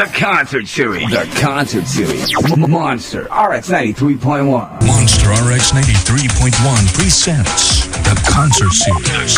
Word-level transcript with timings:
The 0.00 0.06
concert 0.14 0.66
series. 0.66 1.10
The 1.10 1.30
concert 1.38 1.86
series. 1.86 2.32
Monster 2.56 3.24
RX 3.24 3.68
93.1. 3.68 4.48
Monster 4.48 5.28
RX 5.28 5.72
93.1 5.72 6.94
presents 6.94 7.86
The 7.86 8.18
Concert 8.26 8.72
Series. 8.72 9.36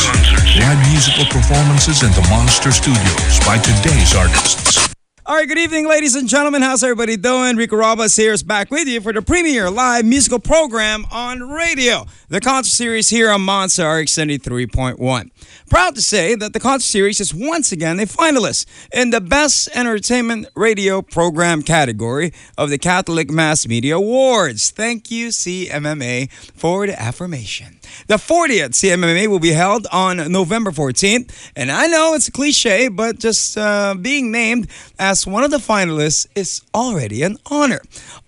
Live 0.61 0.79
musical 0.88 1.25
performances 1.25 2.04
in 2.04 2.12
the 2.12 2.25
Monster 2.30 2.71
Studios 2.71 3.40
by 3.45 3.59
today's 3.59 4.14
artists. 4.14 4.93
All 5.25 5.37
right, 5.37 5.46
good 5.46 5.59
evening, 5.59 5.88
ladies 5.88 6.17
and 6.17 6.29
gentlemen. 6.29 6.63
How's 6.63 6.83
everybody 6.83 7.17
doing? 7.17 7.56
Rico 7.56 7.76
Robles 7.76 8.17
here 8.17 8.33
is 8.33 8.42
back 8.42 8.71
with 8.71 8.87
you 8.87 9.01
for 9.01 9.13
the 9.13 9.22
premiere 9.22 9.71
live 9.71 10.04
musical 10.04 10.38
program 10.38 11.06
on 11.10 11.49
radio. 11.49 12.06
The 12.29 12.40
concert 12.40 12.71
series 12.71 13.08
here 13.08 13.31
on 13.31 13.40
Monster 13.40 13.88
RX 13.88 14.13
73.1. 14.13 15.31
Proud 15.73 15.95
to 15.95 16.02
say 16.02 16.34
that 16.34 16.52
the 16.52 16.61
concert 16.61 16.87
series 16.87 17.19
is 17.19 17.33
once 17.33 17.73
again 17.73 17.98
a 17.98 18.05
finalist 18.05 18.66
in 18.93 19.09
the 19.09 19.23
Best 19.23 19.75
Entertainment 19.75 20.48
Radio 20.55 21.01
Program 21.01 21.62
category 21.62 22.35
of 22.59 22.69
the 22.69 22.77
Catholic 22.77 23.30
Mass 23.30 23.67
Media 23.67 23.97
Awards. 23.97 24.71
Thank 24.71 25.11
you, 25.11 25.29
CMMA, 25.29 26.30
for 26.30 26.87
the 26.87 27.01
affirmation. 27.01 27.80
The 28.07 28.16
40th 28.16 28.73
CMMA 28.73 29.29
will 29.29 29.39
be 29.39 29.53
held 29.53 29.87
on 29.91 30.30
November 30.30 30.73
14th, 30.73 31.51
and 31.57 31.71
I 31.71 31.87
know 31.87 32.13
it's 32.13 32.29
a 32.29 32.33
cliche, 32.33 32.89
but 32.89 33.19
just 33.19 33.57
uh, 33.57 33.95
being 33.99 34.30
named 34.30 34.69
as 34.99 35.27
one 35.27 35.43
of 35.43 35.51
the 35.51 35.57
finalists 35.57 36.27
is 36.35 36.61
already 36.75 37.23
an 37.23 37.39
honor. 37.47 37.80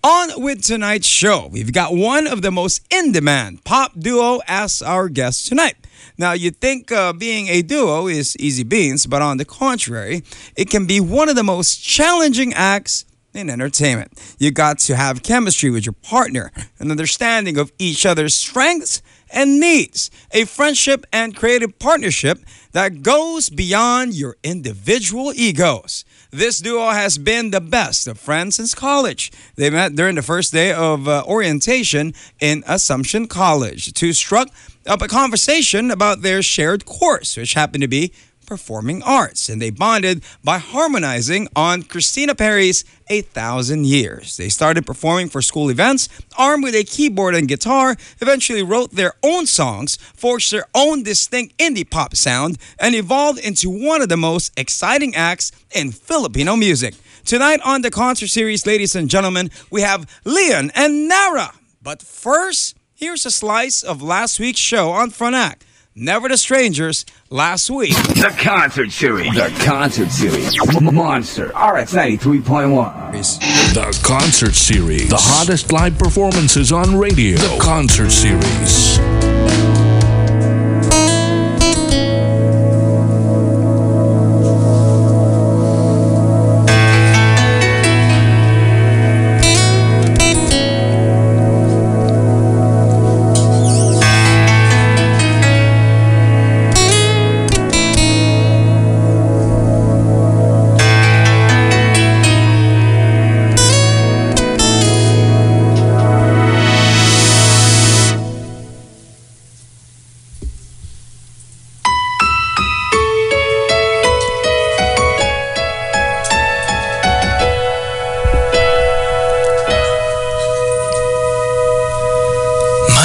On 0.03 0.41
with 0.41 0.63
tonight's 0.63 1.05
show, 1.05 1.47
we've 1.51 1.73
got 1.73 1.93
one 1.93 2.25
of 2.25 2.41
the 2.41 2.49
most 2.49 2.81
in 2.91 3.11
demand 3.11 3.63
pop 3.63 3.91
duo 3.99 4.39
as 4.47 4.81
our 4.81 5.09
guest 5.09 5.47
tonight. 5.47 5.75
Now, 6.17 6.31
you'd 6.33 6.61
think 6.61 6.91
uh, 6.91 7.13
being 7.13 7.47
a 7.47 7.61
duo 7.61 8.07
is 8.07 8.37
easy 8.37 8.63
beans, 8.63 9.05
but 9.05 9.21
on 9.21 9.37
the 9.37 9.45
contrary, 9.45 10.23
it 10.55 10.69
can 10.69 10.85
be 10.85 10.99
one 10.99 11.29
of 11.29 11.35
the 11.35 11.43
most 11.43 11.83
challenging 11.83 12.53
acts 12.53 13.05
in 13.33 13.49
entertainment. 13.49 14.35
You 14.39 14.51
got 14.51 14.79
to 14.79 14.95
have 14.95 15.23
chemistry 15.23 15.69
with 15.69 15.85
your 15.85 15.93
partner, 15.93 16.51
an 16.79 16.89
understanding 16.89 17.57
of 17.57 17.71
each 17.77 18.05
other's 18.05 18.35
strengths 18.35 19.01
and 19.29 19.59
needs, 19.59 20.09
a 20.31 20.45
friendship 20.45 21.05
and 21.11 21.35
creative 21.35 21.77
partnership 21.79 22.39
that 22.71 23.01
goes 23.01 23.49
beyond 23.49 24.13
your 24.13 24.37
individual 24.43 25.33
egos. 25.35 26.05
This 26.35 26.59
duo 26.59 26.89
has 26.89 27.17
been 27.17 27.51
the 27.51 27.61
best 27.61 28.07
of 28.09 28.19
friends 28.19 28.57
since 28.57 28.75
college. 28.75 29.31
They 29.55 29.69
met 29.69 29.95
during 29.95 30.15
the 30.15 30.21
first 30.21 30.51
day 30.51 30.73
of 30.73 31.07
uh, 31.07 31.23
orientation 31.25 32.13
in 32.41 32.61
Assumption 32.67 33.25
College. 33.25 33.85
The 33.85 33.93
two 33.93 34.11
struck 34.11 34.49
up 34.85 35.01
a 35.01 35.07
conversation 35.07 35.89
about 35.89 36.23
their 36.23 36.41
shared 36.41 36.83
course, 36.83 37.37
which 37.37 37.53
happened 37.53 37.83
to 37.83 37.87
be 37.87 38.11
performing 38.45 39.01
arts, 39.03 39.49
and 39.49 39.61
they 39.61 39.69
bonded 39.69 40.23
by 40.43 40.57
harmonizing 40.57 41.47
on 41.55 41.83
Christina 41.83 42.35
Perri's 42.35 42.85
A 43.09 43.21
Thousand 43.21 43.85
Years. 43.85 44.37
They 44.37 44.49
started 44.49 44.85
performing 44.85 45.29
for 45.29 45.41
school 45.41 45.69
events, 45.69 46.09
armed 46.37 46.63
with 46.63 46.75
a 46.75 46.83
keyboard 46.83 47.35
and 47.35 47.47
guitar, 47.47 47.95
eventually 48.21 48.63
wrote 48.63 48.91
their 48.91 49.13
own 49.23 49.45
songs, 49.45 49.97
forged 49.97 50.51
their 50.51 50.65
own 50.73 51.03
distinct 51.03 51.57
indie 51.57 51.89
pop 51.89 52.15
sound, 52.15 52.57
and 52.79 52.95
evolved 52.95 53.39
into 53.39 53.69
one 53.69 54.01
of 54.01 54.09
the 54.09 54.17
most 54.17 54.57
exciting 54.57 55.15
acts 55.15 55.51
in 55.71 55.91
Filipino 55.91 56.55
music. 56.55 56.95
Tonight 57.25 57.59
on 57.65 57.81
the 57.81 57.89
concert 57.89 58.27
series, 58.27 58.67
ladies 58.67 58.95
and 58.95 59.09
gentlemen, 59.09 59.49
we 59.71 59.81
have 59.81 60.07
Leanne 60.23 60.71
and 60.75 61.11
Naara. 61.11 61.55
But 61.81 62.01
first, 62.01 62.77
here's 62.93 63.25
a 63.25 63.31
slice 63.31 63.83
of 63.83 64.01
last 64.01 64.39
week's 64.39 64.59
show 64.59 64.91
on 64.91 65.09
Front 65.09 65.35
Act. 65.35 65.65
Never 65.97 66.27
the 66.27 66.35
Strangers 66.35 67.05
last 67.29 67.69
week. 67.69 67.93
The 67.93 68.35
concert 68.37 68.91
series. 68.91 69.33
The 69.33 69.49
concert 69.63 70.11
series. 70.11 70.53
Monster 70.81 71.45
RX 71.45 71.93
93.1. 71.93 73.73
The 73.73 73.99
Concert 74.05 74.55
Series. 74.55 75.07
The 75.07 75.15
hottest 75.17 75.71
live 75.71 75.97
performances 75.97 76.73
on 76.73 76.97
radio. 76.97 77.37
The 77.37 77.59
Concert 77.61 78.11
Series. 78.11 79.34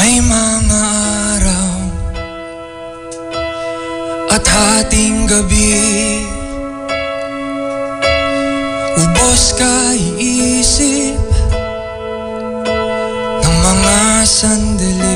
May 0.01 0.17
mga 0.17 0.81
araw 1.37 1.77
at 4.33 4.45
hating 4.49 5.29
gabi. 5.29 6.25
Ubos 8.97 9.61
ka 9.61 9.93
iisip 10.17 11.21
ng 13.45 13.57
mga 13.61 14.25
sandali 14.25 15.10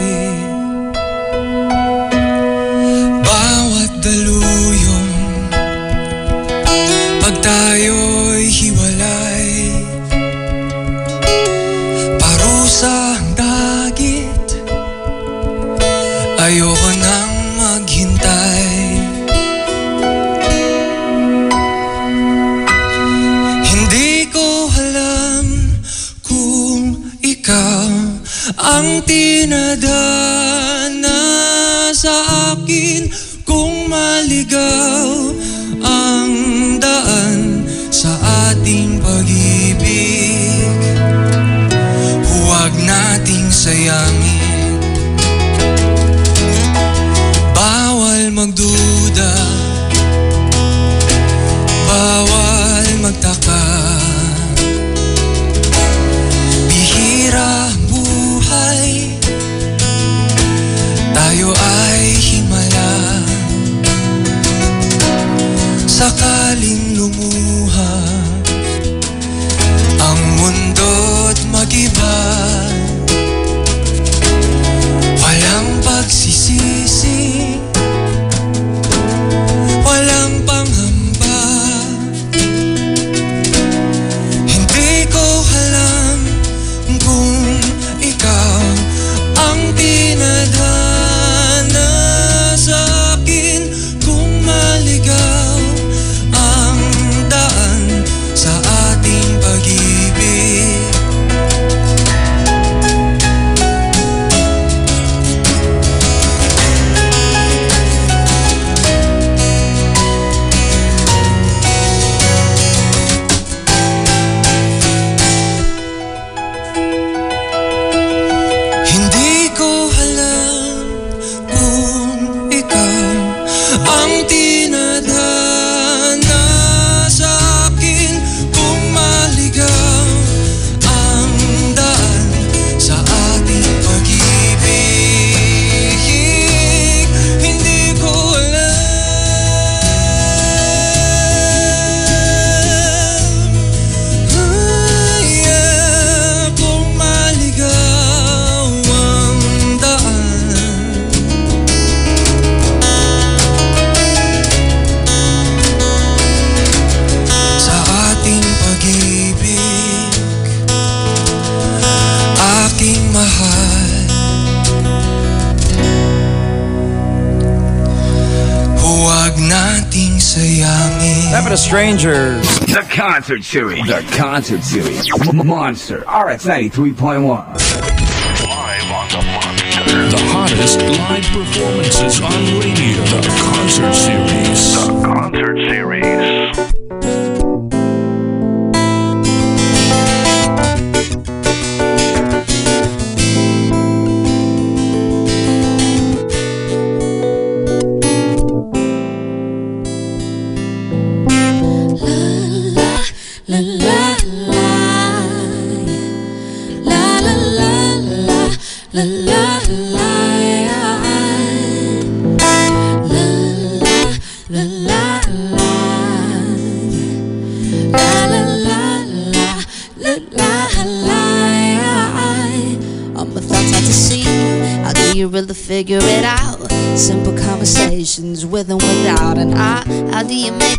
Strangers. 171.74 172.60
The 172.60 172.86
Concert 172.88 173.42
Series. 173.42 173.84
The 173.88 174.08
Concert 174.16 174.62
Series. 174.62 175.10
Monster 175.34 176.02
RX 176.02 176.46
93.1. 176.46 177.26
Live 177.26 178.92
on 178.92 179.08
the 179.08 179.20
Monster. 179.26 180.08
The 180.08 180.22
hottest 180.30 180.78
live 180.78 181.24
performances 181.24 182.20
on 182.20 182.30
radio. 182.60 183.02
The 183.10 183.26
Concert 183.40 183.92
Series. 183.92 184.86
The 184.86 185.02
Concert 185.04 185.56
Series. 185.68 186.33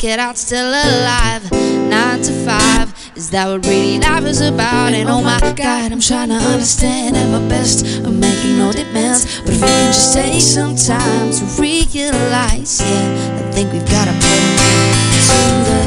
It 0.05 0.19
out 0.19 0.37
still 0.37 0.67
alive? 0.67 1.51
Nine 1.51 2.21
to 2.21 2.31
five, 2.45 2.93
is 3.15 3.31
that 3.31 3.47
what 3.47 3.65
really 3.65 3.99
life 3.99 4.25
is 4.25 4.41
about? 4.41 4.93
And 4.93 5.09
oh 5.09 5.21
my 5.21 5.39
god, 5.55 5.91
I'm 5.91 5.99
trying 5.99 6.29
to 6.29 6.35
understand 6.35 7.17
at 7.17 7.27
my 7.29 7.45
best. 7.49 7.85
I'm 8.05 8.19
making 8.19 8.57
no 8.57 8.71
demands, 8.71 9.41
but 9.41 9.49
if 9.49 9.61
we 9.61 9.67
can 9.67 9.91
just 9.91 10.13
take 10.13 10.41
some 10.41 10.75
time 10.75 11.31
to 11.31 11.43
realize, 11.59 12.81
yeah, 12.81 13.39
I 13.39 13.51
think 13.51 13.73
we've 13.73 13.89
gotta 13.89 14.13
put 14.13 14.41
into 15.17 15.41
the 15.69 15.81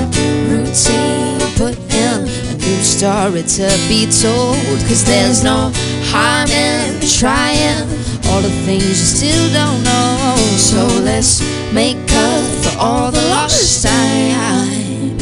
routine. 0.50 1.38
Put 1.56 1.76
in 1.92 2.22
a 2.22 2.54
new 2.54 2.82
story 2.82 3.42
to 3.42 3.66
be 3.88 4.06
told, 4.06 4.78
cause 4.86 5.04
there's 5.04 5.42
no 5.42 5.72
harm 6.10 6.50
in 6.50 7.00
trying 7.18 7.86
all 8.28 8.42
the 8.42 8.50
things 8.64 8.84
you 8.84 8.94
still 8.94 9.52
don't 9.52 9.82
know. 9.82 10.36
So 10.56 10.86
let's 11.02 11.40
make 11.72 11.96
up 12.12 12.44
for 12.62 12.78
all 12.78 13.10
the 13.10 13.22
lost 13.30 13.82
time 13.84 15.18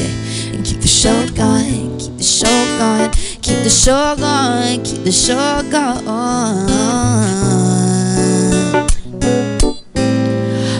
and 0.52 0.64
keep 0.64 0.80
the 0.80 0.88
show 0.88 1.26
going, 1.34 1.98
keep 1.98 2.16
the 2.16 2.24
show 2.24 2.78
going, 2.78 3.10
keep 3.42 3.62
the 3.62 3.70
show 3.70 4.16
going, 4.18 4.82
keep 4.82 5.02
the 5.04 5.12
show 5.12 5.62
going. 5.70 6.66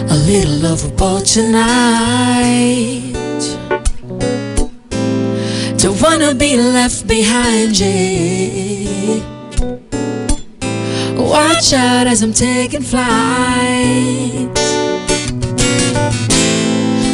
A 0.09 0.15
little 0.29 0.57
lovable 0.67 1.21
tonight. 1.21 3.13
Don't 5.77 6.01
wanna 6.01 6.33
be 6.35 6.57
left 6.57 7.07
behind, 7.07 7.79
yeah. 7.79 9.36
Watch 11.27 11.73
out 11.73 12.07
as 12.07 12.23
I'm 12.23 12.31
taking 12.31 12.81
flight. 12.81 14.47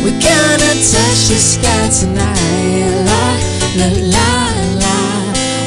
We're 0.03 0.21
gonna 0.21 0.73
touch 0.85 1.21
the 1.33 1.39
sky 1.41 1.89
tonight. 1.89 2.93
La 3.09 3.25
la 3.79 3.87
la 4.13 4.31
la. 4.81 4.97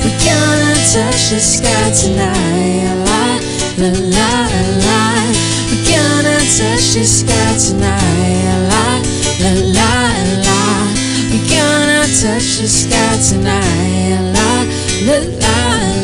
We're 0.04 0.20
gonna 0.22 0.78
touch 0.94 1.30
the 1.30 1.40
sky 1.42 1.90
tonight. 1.90 2.86
La 3.08 3.42
la 3.82 3.90
la 4.14 4.30
la. 4.86 5.00
We're 5.66 5.82
gonna 5.90 6.38
touch 6.54 6.94
the 6.94 7.02
sky 7.02 7.50
tonight. 7.58 8.46
La 8.70 9.02
la 9.42 9.50
la 9.74 9.92
la. 10.46 10.60
We're 11.30 11.48
gonna 11.50 12.06
touch 12.22 12.62
the 12.62 12.68
sky 12.68 13.10
tonight. 13.28 14.22
La 14.34 14.48
la 15.02 15.16
la 15.18 15.38
la. 15.40 15.95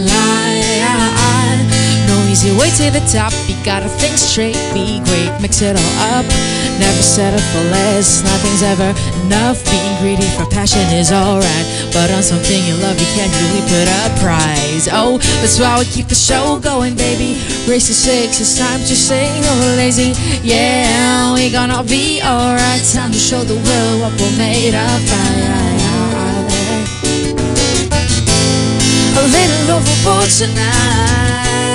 No 2.43 2.49
easy 2.49 2.59
way 2.59 2.71
to 2.71 2.91
the 2.91 3.05
top. 3.07 3.33
You 3.47 3.55
gotta 3.65 3.89
think 3.89 4.19
straight, 4.19 4.59
be 4.75 4.99
great, 5.07 5.31
mix 5.41 5.63
it 5.63 5.77
all 5.77 5.95
up. 6.11 6.27
Never 6.81 7.03
settle 7.03 7.39
for 7.39 7.63
less. 7.71 8.25
Nothing's 8.25 8.63
ever 8.63 8.91
enough. 9.23 9.63
Being 9.71 9.95
greedy 10.03 10.27
for 10.35 10.47
passion 10.51 10.83
is 10.91 11.13
alright, 11.13 11.67
but 11.93 12.11
on 12.11 12.23
something 12.23 12.59
you 12.67 12.75
love, 12.83 12.99
you 12.99 13.07
can't 13.15 13.31
really 13.47 13.63
put 13.71 13.87
a 13.87 14.11
price. 14.19 14.89
Oh, 14.91 15.19
that's 15.39 15.61
why 15.61 15.79
we 15.79 15.85
keep 15.85 16.09
the 16.09 16.17
show 16.17 16.59
going, 16.59 16.97
baby. 16.97 17.39
Race 17.71 17.87
to 17.87 17.95
six, 17.95 18.41
it's 18.41 18.59
time 18.59 18.81
to 18.81 18.97
say 18.97 19.31
no 19.41 19.55
lazy. 19.79 20.11
Yeah, 20.43 21.35
we 21.35 21.51
gonna 21.51 21.85
be 21.85 22.23
alright. 22.23 22.83
Time 22.91 23.13
to 23.13 23.19
show 23.19 23.45
the 23.45 23.55
world 23.55 24.03
what 24.03 24.13
we're 24.19 24.37
made 24.37 24.75
of. 24.75 24.99
A 29.15 29.23
little 29.31 29.79
overboard 29.79 30.31
tonight. 30.31 31.72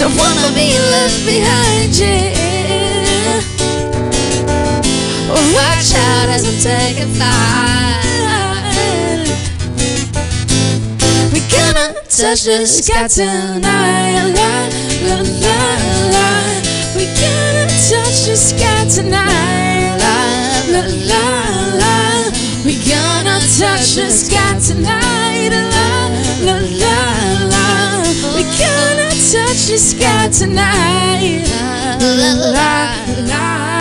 Don't 0.00 0.16
wanna 0.16 0.48
be 0.54 0.72
left 0.92 1.26
behind, 1.26 1.92
yeah. 1.92 3.42
Watch 5.52 5.92
out 5.92 6.28
as 6.30 6.42
I'm 6.48 6.56
taking 6.56 7.12
flight. 7.16 8.00
We're 11.34 11.50
gonna 11.52 11.92
touch 12.08 12.44
the 12.44 12.66
sky 12.66 13.08
tonight. 13.08 14.32
La, 14.32 14.70
la, 15.04 15.20
la, 15.20 15.60
la. 16.14 16.28
We're 16.96 17.12
gonna 17.20 17.68
touch 17.68 18.24
the 18.24 18.36
sky 18.36 18.88
tonight. 18.88 20.00
La, 20.00 20.16
la, 20.72 20.82
la, 21.10 21.24
la. 21.76 21.94
We're 22.64 22.84
gonna 22.88 23.36
touch 23.60 23.96
the 23.96 24.08
sky 24.08 24.58
tonight. 24.66 25.52
La, 25.52 26.08
la, 26.46 26.56
la, 26.80 26.96
la. 27.52 27.66
We're 28.34 28.48
touch 29.30 29.66
the 29.66 29.78
sky 29.78 30.28
tonight. 30.28 31.46
La, 32.00 32.34
la, 32.34 33.20
la. 33.28 33.79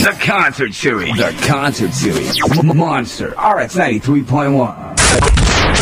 The 0.00 0.16
Concert 0.20 0.74
Series. 0.74 1.16
The 1.16 1.32
Concert 1.46 1.92
Series. 1.92 2.36
M- 2.58 2.76
Monster 2.76 3.28
RX 3.28 3.76
93.1. 3.76 4.56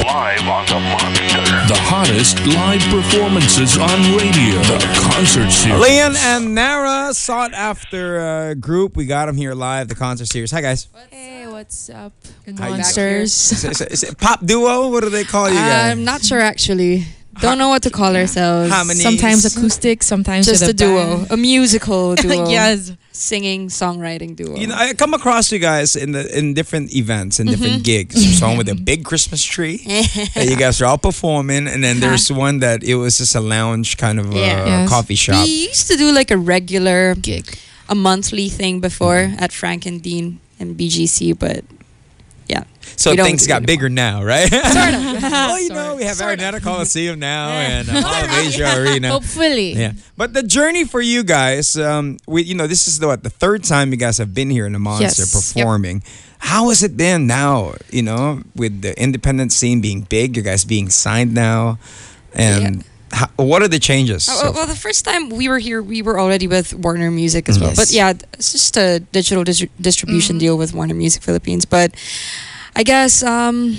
Live 0.05 0.41
on 0.47 0.67
the 0.67 0.79
Monster. 0.81 1.41
The 1.73 1.79
hottest 1.81 2.39
live 2.47 2.83
performances 2.83 3.79
on 3.79 3.89
radio. 4.19 4.61
The 4.65 4.79
Concert 5.11 5.51
Series. 5.51 5.83
Leanne 5.83 6.17
and 6.17 6.55
Naara, 6.57 7.15
sought 7.15 7.55
after 7.55 8.19
uh, 8.21 8.55
group. 8.55 8.97
We 8.97 9.07
got 9.07 9.25
them 9.27 9.39
here 9.39 9.55
live, 9.55 9.89
the 9.89 9.95
concert 9.95 10.27
series. 10.27 10.51
Hi, 10.51 10.61
guys. 10.61 10.87
Hey, 11.11 11.47
what's 11.47 11.89
up, 11.89 12.13
How 12.59 12.69
monsters? 12.71 13.53
Is 13.53 13.65
it, 13.65 13.71
is 13.73 13.81
it- 13.81 13.93
is 13.93 14.03
it 14.03 14.19
pop 14.19 14.45
duo? 14.45 14.91
What 14.91 15.01
do 15.03 15.09
they 15.09 15.25
call 15.25 15.49
you 15.49 15.55
guys? 15.57 15.93
I'm 15.93 16.05
not 16.05 16.23
sure 16.23 16.41
actually. 16.41 17.07
Don't 17.41 17.59
know 17.59 17.69
what 17.69 17.83
to 17.83 17.91
call 17.91 18.15
ourselves. 18.17 18.71
Harmonies. 18.71 19.03
Sometimes 19.03 19.45
acoustic, 19.45 20.03
sometimes 20.03 20.47
Just 20.47 20.63
a 20.63 20.71
a 20.71 20.73
duo, 20.73 21.19
band. 21.19 21.31
a 21.31 21.37
musical 21.37 22.15
duo. 22.21 22.49
yes. 22.49 22.93
singing, 23.13 23.69
songwriting 23.69 24.35
duo. 24.37 24.57
You 24.57 24.67
know, 24.69 24.75
I 24.77 24.93
come 24.95 25.15
across 25.15 25.53
you 25.53 25.59
guys 25.59 25.95
in 25.97 26.13
the 26.13 26.27
in 26.37 26.55
different 26.55 26.95
events 26.95 27.39
and 27.41 27.49
different 27.49 27.85
gigs. 27.85 28.15
There's 28.15 28.41
one 28.43 28.57
with 28.59 28.69
a 28.69 28.75
big 28.91 29.05
Christmas 29.05 29.43
tree 29.45 29.79
that 30.35 30.47
you 30.49 30.57
guys 30.57 30.81
are 30.83 30.87
all 30.87 30.99
performing, 30.99 31.67
and 31.69 31.83
then 31.85 32.01
there's 32.01 32.31
one 32.33 32.59
that 32.61 32.83
it 32.83 32.97
was 32.97 33.19
just 33.19 33.35
a 33.35 33.41
lounge 33.41 33.97
kind 33.97 34.19
of 34.19 34.27
uh, 34.35 34.39
Yeah. 34.39 34.67
Yes. 34.67 34.89
coffee 34.89 35.15
shop. 35.15 35.45
we 35.45 35.69
used 35.69 35.87
to 35.89 35.97
do 35.97 36.13
like 36.13 36.31
a 36.31 36.37
regular 36.39 37.15
Gig. 37.15 37.59
a 37.89 37.95
monthly 37.95 38.49
thing 38.49 38.81
before 38.81 39.33
at 39.39 39.53
Frank 39.53 39.87
and 39.87 40.03
Dean 40.03 40.41
and 40.59 40.77
BGC, 40.77 41.39
but 41.39 41.65
yeah. 41.71 41.74
So 42.97 43.11
We 43.11 43.17
things 43.19 43.47
got 43.47 43.65
bigger 43.67 43.89
now, 43.89 44.23
right? 44.23 44.49
Sort 44.51 44.95
of. 44.95 45.23
well, 45.23 45.61
you 45.63 45.69
know, 45.71 45.97
we 45.97 46.05
have 46.05 46.17
Araneta 46.19 46.63
Coliseum 46.63 47.19
now 47.19 47.49
and 47.51 47.89
uh, 47.89 48.01
Mall 48.01 48.15
of 48.25 48.31
Asia 48.47 48.81
Arena. 48.81 49.11
Hopefully. 49.11 49.73
Yeah, 49.73 49.93
but 50.17 50.33
the 50.35 50.43
journey 50.43 50.85
for 50.85 51.01
you 51.01 51.25
guys, 51.25 51.77
um, 51.77 52.19
we 52.27 52.43
you 52.43 52.55
know 52.55 52.67
this 52.67 52.87
is 52.89 52.99
the 52.99 53.07
what 53.07 53.23
the 53.23 53.31
third 53.31 53.65
time 53.65 53.91
you 53.91 53.97
guys 53.97 54.19
have 54.19 54.33
been 54.35 54.51
here 54.51 54.67
in 54.67 54.73
the 54.73 54.79
Monster 54.79 55.23
Yes. 55.23 55.33
performing. 55.33 56.03
How 56.39 56.69
has 56.69 56.83
it 56.83 56.97
been 56.97 57.27
now? 57.27 57.75
You 57.91 58.03
know, 58.03 58.43
with 58.55 58.83
the 58.83 58.93
independent 59.01 59.53
scene 59.53 59.81
being 59.81 60.03
big, 60.03 60.37
you 60.37 60.43
guys 60.43 60.65
being 60.65 60.91
signed 60.91 61.33
now, 61.35 61.79
and 62.35 62.85
how, 63.11 63.29
what 63.37 63.63
are 63.63 63.69
the 63.69 63.79
changes? 63.79 64.29
Oh, 64.31 64.35
so 64.35 64.43
well, 64.45 64.53
well, 64.55 64.67
the 64.67 64.75
first 64.77 65.05
time 65.05 65.31
we 65.31 65.49
were 65.49 65.59
here, 65.59 65.81
we 65.83 66.03
were 66.03 66.19
already 66.21 66.47
with 66.47 66.75
Warner 66.75 67.11
Music 67.11 67.49
as 67.49 67.59
well. 67.59 67.71
Yes. 67.71 67.79
But 67.79 67.91
yeah, 67.93 68.13
it's 68.35 68.53
just 68.53 68.77
a 68.77 69.01
digital 69.13 69.43
dis- 69.45 69.67
distribution 69.81 70.37
deal 70.39 70.59
with 70.59 70.75
Warner 70.75 70.95
Music 70.95 71.23
Philippines. 71.23 71.65
But 71.65 71.95
I 72.77 72.83
guess 72.83 73.23
um, 73.23 73.77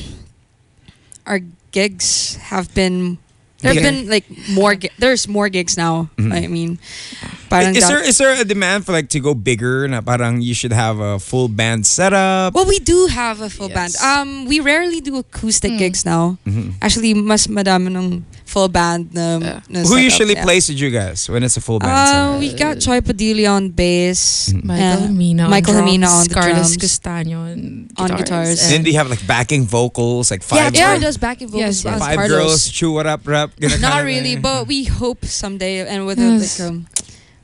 our 1.26 1.40
gigs 1.72 2.36
have 2.50 2.74
been. 2.74 3.18
There 3.64 3.74
have 3.74 3.82
Yeah. 3.82 3.90
been 3.92 4.10
like 4.10 4.26
more. 4.52 4.76
Gi- 4.76 4.92
there's 5.00 5.28
more 5.28 5.50
gigs 5.50 5.76
now. 5.76 6.10
I 6.20 6.46
mean, 6.48 6.78
I- 7.24 7.28
parang 7.50 7.74
is 7.76 7.82
dat- 7.82 7.90
there 7.90 8.04
is 8.04 8.18
there 8.20 8.34
a 8.36 8.46
demand 8.46 8.86
for 8.86 8.92
like 8.92 9.10
to 9.16 9.20
go 9.20 9.34
bigger? 9.34 9.88
Na 9.88 10.02
parang 10.06 10.42
you 10.44 10.54
should 10.54 10.72
have 10.76 11.00
a 11.00 11.18
full 11.18 11.48
band 11.50 11.88
setup. 11.88 12.54
Well, 12.54 12.68
we 12.70 12.78
do 12.80 13.08
have 13.10 13.42
a 13.42 13.50
full 13.50 13.68
band. 13.72 13.96
Yes. 13.96 14.04
Mm-hmm. 14.04 14.22
Um, 14.22 14.46
we 14.46 14.60
rarely 14.60 15.02
do 15.02 15.18
acoustic 15.18 15.80
gigs 15.80 16.06
now. 16.06 16.38
Actually, 16.84 17.16
mas 17.16 17.48
madami 17.48 17.90
ng 17.96 18.22
full 18.56 18.72
band 18.72 19.12
na, 19.12 19.60
na 19.68 19.84
Who 19.84 20.00
setup, 20.00 20.08
usually 20.08 20.36
yeah. 20.40 20.48
plays 20.48 20.72
with 20.72 20.80
you 20.80 20.88
guys 20.96 21.28
when 21.28 21.44
it's 21.44 21.58
a 21.60 21.64
full 21.68 21.80
band 21.84 21.92
Uh, 21.92 22.40
we 22.40 22.56
got 22.56 22.80
Choi 22.80 23.02
Padilla 23.04 23.52
on 23.60 23.76
bass, 23.76 24.54
Michael 24.64 25.12
uh, 25.12 25.50
Michael 25.52 25.76
on 25.76 25.84
Hamina 25.84 26.08
drums, 26.08 26.24
on 26.24 26.28
Carlos. 26.32 26.72
Castaño 26.80 27.38
on 27.52 27.92
On 28.00 28.08
guitars. 28.08 28.18
guitars. 28.24 28.58
and- 28.64 28.72
Then 28.72 28.82
do 28.88 28.90
you 28.92 28.98
have 28.98 29.10
like 29.12 29.20
backing 29.28 29.68
vocals, 29.68 30.32
like 30.32 30.40
yeah, 30.48 30.72
five, 30.72 30.72
yeah, 30.72 30.96
girls, 30.96 31.04
does 31.04 31.18
backing 31.20 31.52
vocals. 31.52 31.84
Yes, 31.84 31.84
yes. 31.84 32.00
five 32.00 32.16
Carlos. 32.16 32.32
girls, 32.32 32.60
chew 32.72 32.96
what 32.96 33.04
up, 33.06 33.28
rap. 33.28 33.52
gonna 33.60 33.76
Not 33.84 34.08
really, 34.08 34.40
but 34.40 34.72
we 34.72 34.88
hope 34.88 35.28
someday. 35.28 35.84
And 35.84 36.08
with 36.08 36.16
Yes. 36.24 36.60
a, 36.60 36.64
like 36.64 36.72
um, 36.72 36.88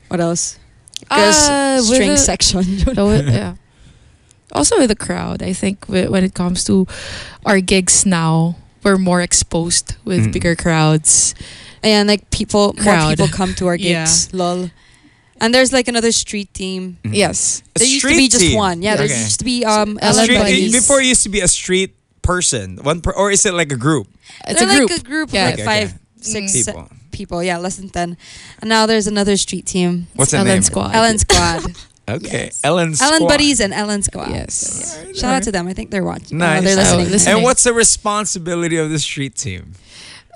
what 0.07 0.19
else? 0.23 0.55
Because 1.03 1.49
Uh, 1.51 1.81
string 1.83 2.15
the- 2.15 2.23
section. 2.23 2.63
So, 2.87 3.11
yeah. 3.11 3.59
Also 4.55 4.79
with 4.79 4.87
the 4.87 4.99
crowd, 4.99 5.43
I 5.43 5.51
think 5.51 5.85
when 5.87 6.23
it 6.23 6.31
comes 6.35 6.63
to 6.71 6.87
our 7.43 7.59
gigs 7.59 8.05
now, 8.05 8.55
we're 8.83 8.97
more 8.97 9.21
exposed 9.21 9.95
with 10.05 10.27
Mm. 10.27 10.33
bigger 10.33 10.55
crowds. 10.55 11.35
and 11.83 12.07
like 12.07 12.29
people, 12.29 12.75
more 12.83 13.09
people 13.09 13.27
come 13.27 13.53
to 13.55 13.65
our 13.65 13.77
gigs. 13.87 14.29
Lol. 14.33 14.69
And 15.41 15.49
there's 15.53 15.73
like 15.73 15.87
another 15.87 16.11
street 16.11 16.53
team. 16.53 16.99
Yes. 17.03 17.63
A 17.75 17.79
There 17.79 17.87
used 17.87 18.05
to 18.05 18.13
be 18.13 18.27
just 18.29 18.45
team. 18.45 18.55
one. 18.57 18.83
Yeah, 18.83 18.95
there 18.97 19.05
Okay. 19.09 19.17
used 19.17 19.39
to 19.39 19.45
be 19.45 19.65
um 19.65 19.97
A 19.97 20.05
Ellen 20.05 20.23
street- 20.23 20.37
Street- 20.37 20.37
Buddies. 20.69 20.71
before 20.73 21.01
it 21.01 21.07
used 21.09 21.23
to 21.23 21.29
be 21.29 21.39
a 21.41 21.47
street 21.47 21.95
person, 22.21 22.77
one 22.83 23.01
per, 23.01 23.09
or 23.17 23.31
is 23.31 23.45
it 23.49 23.55
like 23.55 23.71
a 23.73 23.75
group? 23.75 24.05
It's 24.47 24.59
They're 24.59 24.69
a 24.69 24.75
group. 24.77 24.89
like 24.91 24.99
a 24.99 25.03
group 25.03 25.29
Yeah. 25.33 25.41
of 25.41 25.49
like 25.49 25.53
Okay, 25.59 25.65
five, 25.65 25.87
okay. 25.89 25.97
six 26.21 26.53
People. 26.53 26.73
people. 26.73 26.97
people. 27.11 27.39
Yeah, 27.43 27.57
less 27.57 27.77
than 27.81 27.89
ten. 27.89 28.15
And 28.61 28.69
now 28.69 28.85
there's 28.85 29.07
another 29.07 29.35
street 29.35 29.65
team. 29.65 30.05
What's 30.13 30.29
the 30.31 30.37
Ellen 30.37 30.53
name? 30.53 30.61
Squad. 30.61 30.93
Ellen 30.93 31.17
Squad. 31.17 31.73
Okay, 32.11 32.51
Ellen. 32.63 32.87
Ellen 32.87 32.95
Squad. 32.95 33.27
Buddies 33.27 33.59
and 33.59 33.73
Ellen 33.73 34.01
Squad. 34.03 34.29
Yes. 34.29 35.03
Yeah. 35.07 35.13
Shout 35.13 35.33
out 35.35 35.43
to 35.43 35.51
them. 35.51 35.67
I 35.67 35.73
think 35.73 35.91
they're 35.91 36.03
watching. 36.03 36.37
Nice. 36.37 36.59
Uh, 36.59 36.61
they're 36.61 36.75
listening. 36.75 37.05
Oh, 37.07 37.09
listen. 37.09 37.33
And 37.33 37.43
what's 37.43 37.63
the 37.63 37.73
responsibility 37.73 38.77
of 38.77 38.89
the 38.89 38.99
street 38.99 39.35
team? 39.35 39.73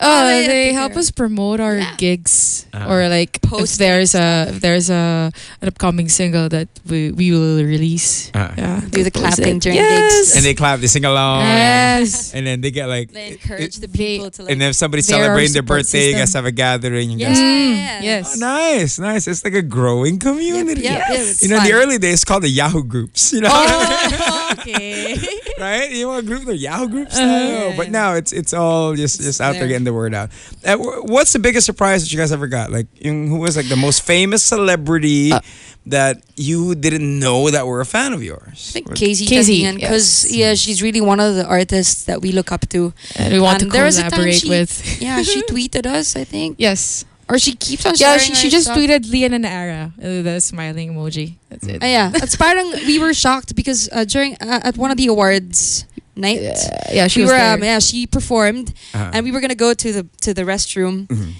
Oh, 0.02 0.28
they 0.28 0.48
they, 0.48 0.74
help 0.74 0.96
us 0.98 1.10
promote 1.12 1.60
our 1.60 1.78
Yeah. 1.78 1.96
gigs 1.98 2.66
Uh-huh. 2.74 2.92
or 2.92 3.08
like 3.08 3.40
Post 3.42 3.74
if 3.76 3.78
there's 3.80 4.12
a 4.16 4.48
if 4.52 4.60
there's 4.60 4.90
a 4.92 5.32
an 5.62 5.68
upcoming 5.68 6.10
single 6.10 6.50
that 6.50 6.68
we, 6.90 7.12
we 7.16 7.32
will 7.32 7.64
release. 7.64 8.28
Uh-huh. 8.36 8.52
Yeah, 8.58 8.82
Do 8.92 9.04
the 9.08 9.12
clapping 9.12 9.58
it. 9.58 9.64
during 9.64 9.78
yes. 9.80 10.12
gigs. 10.12 10.36
And 10.36 10.44
they 10.44 10.54
clap, 10.54 10.80
they 10.84 10.88
sing 10.92 11.06
along, 11.06 11.48
Yes. 11.48 12.34
and 12.36 12.44
then 12.46 12.60
they 12.60 12.72
get 12.72 12.88
like. 12.92 13.12
They 13.16 13.40
encourage 13.40 13.78
the 13.80 13.88
they- 13.88 14.20
people 14.20 14.32
to 14.36 14.44
like. 14.44 14.52
and 14.52 14.60
then 14.60 14.70
if 14.72 14.76
somebody's 14.76 15.08
celebrating 15.08 15.54
their 15.56 15.64
support 15.64 15.88
birthday, 15.88 16.12
you 16.12 16.20
guys 16.20 16.34
have 16.36 16.44
a 16.46 16.52
gathering. 16.52 17.12
You 17.12 17.18
yeah, 17.18 17.28
guys, 17.30 17.40
yeah. 17.40 18.02
Yes. 18.04 18.36
Oh, 18.36 18.40
nice, 18.44 19.00
nice. 19.00 19.28
It's 19.32 19.44
like 19.48 19.56
a 19.56 19.64
growing 19.64 20.20
community. 20.20 20.82
Yeah, 20.84 21.08
yeah, 21.08 21.24
it's 21.24 21.40
You 21.44 21.50
know, 21.56 21.58
in 21.58 21.64
the 21.64 21.74
early 21.74 21.98
days, 21.98 22.20
it's 22.20 22.26
called 22.28 22.44
the 22.44 22.50
Yahoo 22.52 22.84
groups. 22.84 23.32
You 23.32 23.42
know, 23.48 23.50
Oh, 23.52 24.52
okay. 24.60 25.16
right? 25.60 25.90
You 25.92 26.08
want 26.08 26.24
a 26.24 26.28
group, 26.28 26.46
the 26.46 26.56
Yahoo 26.58 26.88
groups. 26.90 27.18
Uh-huh. 27.18 27.74
but 27.78 27.90
now 27.90 28.14
it's 28.16 28.32
it's 28.34 28.54
all 28.54 28.96
just 28.96 29.22
just 29.22 29.40
out 29.42 29.52
there 29.54 29.62
there. 29.62 29.68
getting 29.70 29.86
the 29.86 29.94
word 29.94 30.14
out. 30.14 30.30
Uh, 30.66 30.78
what's 30.78 31.34
the 31.34 31.40
biggest 31.40 31.66
surprise 31.66 32.04
that 32.04 32.12
you 32.12 32.18
guys 32.20 32.32
ever 32.32 32.48
got? 32.48 32.72
Like, 32.72 32.88
yung, 33.00 33.28
who 33.28 33.40
was 33.40 33.56
like 33.56 33.68
the 33.70 33.76
most 33.80 34.02
famous 34.02 34.44
celebrity 34.44 35.32
Uh, 35.32 35.40
that 35.88 36.18
you 36.36 36.74
didn't 36.74 37.20
know 37.20 37.50
that 37.52 37.68
were 37.68 37.80
a 37.80 37.86
fan 37.86 38.12
of 38.14 38.24
yours? 38.24 38.74
I 38.74 38.82
think 38.82 38.90
KZ 38.98 39.28
KZ, 39.30 39.76
because 39.76 40.26
yes. 40.26 40.34
yeah, 40.34 40.54
she's 40.56 40.82
really 40.82 41.02
one 41.02 41.20
of 41.20 41.36
the 41.36 41.46
artists 41.46 42.06
that 42.06 42.22
we 42.22 42.32
look 42.32 42.52
up 42.52 42.68
to. 42.70 42.92
And 43.16 43.34
we 43.34 43.40
want 43.40 43.62
And 43.62 43.70
to 43.72 43.78
there 43.78 43.86
was 43.86 43.98
a 44.00 44.10
time 44.10 44.12
collaborate 44.12 44.42
she- 44.42 44.50
with. 44.50 45.02
Yeah, 45.02 45.22
she 45.22 45.42
tweeted 45.52 45.86
us, 45.86 46.16
I 46.16 46.24
think, 46.26 46.58
Yes. 46.58 47.06
Or 47.28 47.40
she 47.40 47.56
keeps 47.56 47.86
on. 47.86 47.94
Yeah, 47.98 48.18
sharing 48.18 48.36
she, 48.36 48.36
she 48.36 48.48
our 48.48 48.52
just 48.52 48.66
stuff. 48.66 48.78
tweeted 48.78 49.06
Leanne 49.10 49.34
and 49.34 49.46
Naara, 49.46 49.92
uh, 49.98 50.22
the 50.22 50.40
smiling 50.40 50.94
emoji. 50.94 51.36
That's 51.50 51.66
it. 51.66 51.82
Uh, 51.82 51.86
yeah, 51.88 52.12
it's 52.14 52.36
parang 52.36 52.72
we 52.86 53.00
were 53.00 53.14
shocked 53.16 53.56
because 53.56 53.90
uh, 53.92 54.06
during 54.06 54.34
uh, 54.42 54.62
at 54.64 54.78
one 54.78 54.92
of 54.92 54.98
the 54.98 55.08
awards 55.08 55.86
night. 56.16 56.40
Uh, 56.40 56.94
yeah, 56.94 57.08
she 57.08 57.22
we 57.22 57.24
was 57.26 57.32
were 57.32 57.38
there. 57.38 57.54
um, 57.56 57.64
yeah 57.64 57.80
she 57.80 58.06
performed 58.08 58.74
Uh-huh. 58.94 59.10
and 59.14 59.26
we 59.26 59.32
were 59.34 59.42
gonna 59.42 59.56
go 59.68 59.74
to 59.74 59.92
the 59.92 60.04
to 60.22 60.34
the 60.34 60.44
restroom 60.44 61.08
Mhm. 61.08 61.34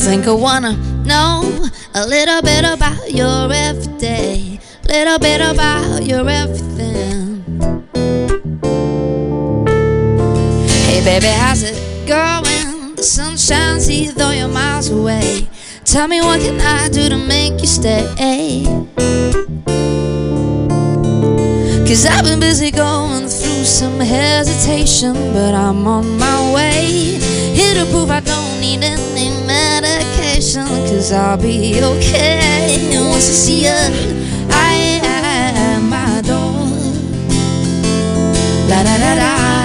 think 0.09 0.25
I 0.25 0.31
wanna 0.31 0.75
know 1.05 1.43
a 1.93 2.07
little 2.07 2.41
bit 2.41 2.65
about 2.65 3.13
your 3.13 3.53
everyday, 3.53 4.59
little 4.87 5.19
bit 5.19 5.39
about 5.39 6.03
your 6.03 6.27
everything. 6.27 7.43
Hey 10.87 11.03
baby, 11.05 11.27
how's 11.27 11.61
it 11.61 11.77
going? 12.07 12.95
The 12.95 13.03
sun 13.03 13.37
shines 13.37 13.87
even 13.87 14.15
though 14.15 14.31
you're 14.31 14.47
miles 14.47 14.89
away. 14.89 15.47
Tell 15.85 16.07
me 16.07 16.21
what 16.21 16.41
can 16.41 16.59
I 16.59 16.89
do 16.89 17.07
to 17.09 17.17
make 17.17 17.61
you 17.61 17.67
stay? 17.67 18.63
Cause 21.87 22.07
I've 22.07 22.23
been 22.23 22.39
busy 22.39 22.71
going 22.71 23.27
through 23.27 23.63
some 23.63 23.99
hesitation, 23.99 25.13
but 25.33 25.53
I'm 25.53 25.85
on 25.85 26.17
my 26.17 26.53
way. 26.55 27.28
To 27.69 27.85
prove 27.91 28.09
I 28.09 28.19
don't 28.19 28.59
need 28.59 28.83
any 28.83 29.29
medication, 29.45 30.65
cause 30.65 31.11
I'll 31.13 31.37
be 31.37 31.81
okay. 31.81 32.89
And 32.91 33.05
once 33.09 33.29
I 33.29 33.33
see 33.33 33.63
you, 33.65 33.79
I 34.49 34.99
am 35.03 35.89
my 35.89 36.21
door. 36.21 36.65
La 38.67 38.83
da 38.83 38.97
da 38.97 39.15
da. 39.15 39.58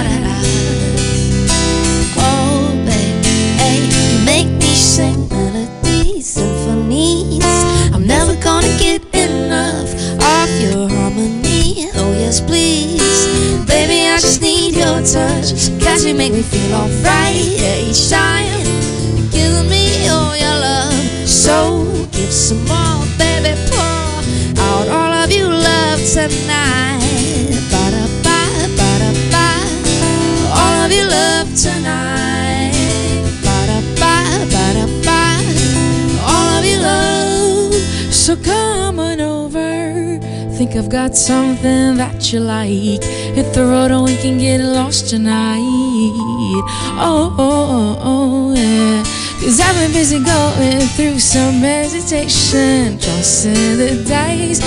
Touch. 15.05 15.69
Cause 15.83 16.03
you 16.03 16.15
make 16.15 16.33
me 16.33 16.41
feel 16.41 16.73
alright 16.73 17.35
yeah, 17.35 17.89
each 17.89 18.09
time. 18.09 18.65
You're 19.15 19.29
giving 19.29 19.69
me 19.69 20.07
all 20.09 20.35
your 20.35 20.57
love. 20.59 20.93
So 21.27 21.85
give 22.11 22.33
some 22.33 22.65
more, 22.65 23.05
baby. 23.17 23.53
Pour 23.69 23.85
out 24.65 24.87
all 24.89 25.13
of 25.23 25.31
your 25.31 25.49
love 25.49 26.01
tonight. 26.01 27.53
Ba-da-ba, 27.69 28.39
ba-da-ba. 28.77 29.47
All 30.57 30.85
of 30.85 30.91
your 30.91 31.07
love 31.07 31.53
tonight. 31.53 32.73
Ba-da-ba, 33.45 34.13
ba-da-ba. 34.53 35.21
All 36.25 36.49
of 36.57 36.65
your 36.65 36.81
love. 36.81 37.73
So 38.11 38.35
come 38.37 38.99
on. 38.99 39.14
Think 40.57 40.77
I've 40.77 40.89
got 40.89 41.15
something 41.15 41.97
that 41.97 42.31
you 42.31 42.39
like. 42.39 43.03
Hit 43.03 43.53
the 43.53 43.65
road 43.65 43.91
and 43.91 44.05
we 44.05 44.15
can 44.15 44.37
get 44.37 44.61
lost 44.61 45.09
tonight. 45.09 45.59
Oh, 46.97 47.35
oh, 47.37 47.37
oh, 47.37 47.99
oh, 48.01 48.53
yeah. 48.55 49.03
Cause 49.41 49.59
I've 49.59 49.75
been 49.75 49.91
busy 49.91 50.23
going 50.23 50.87
through 50.95 51.19
some 51.19 51.55
hesitation. 51.55 52.97
Tossing 52.99 53.77
the 53.77 54.05
dice. 54.07 54.59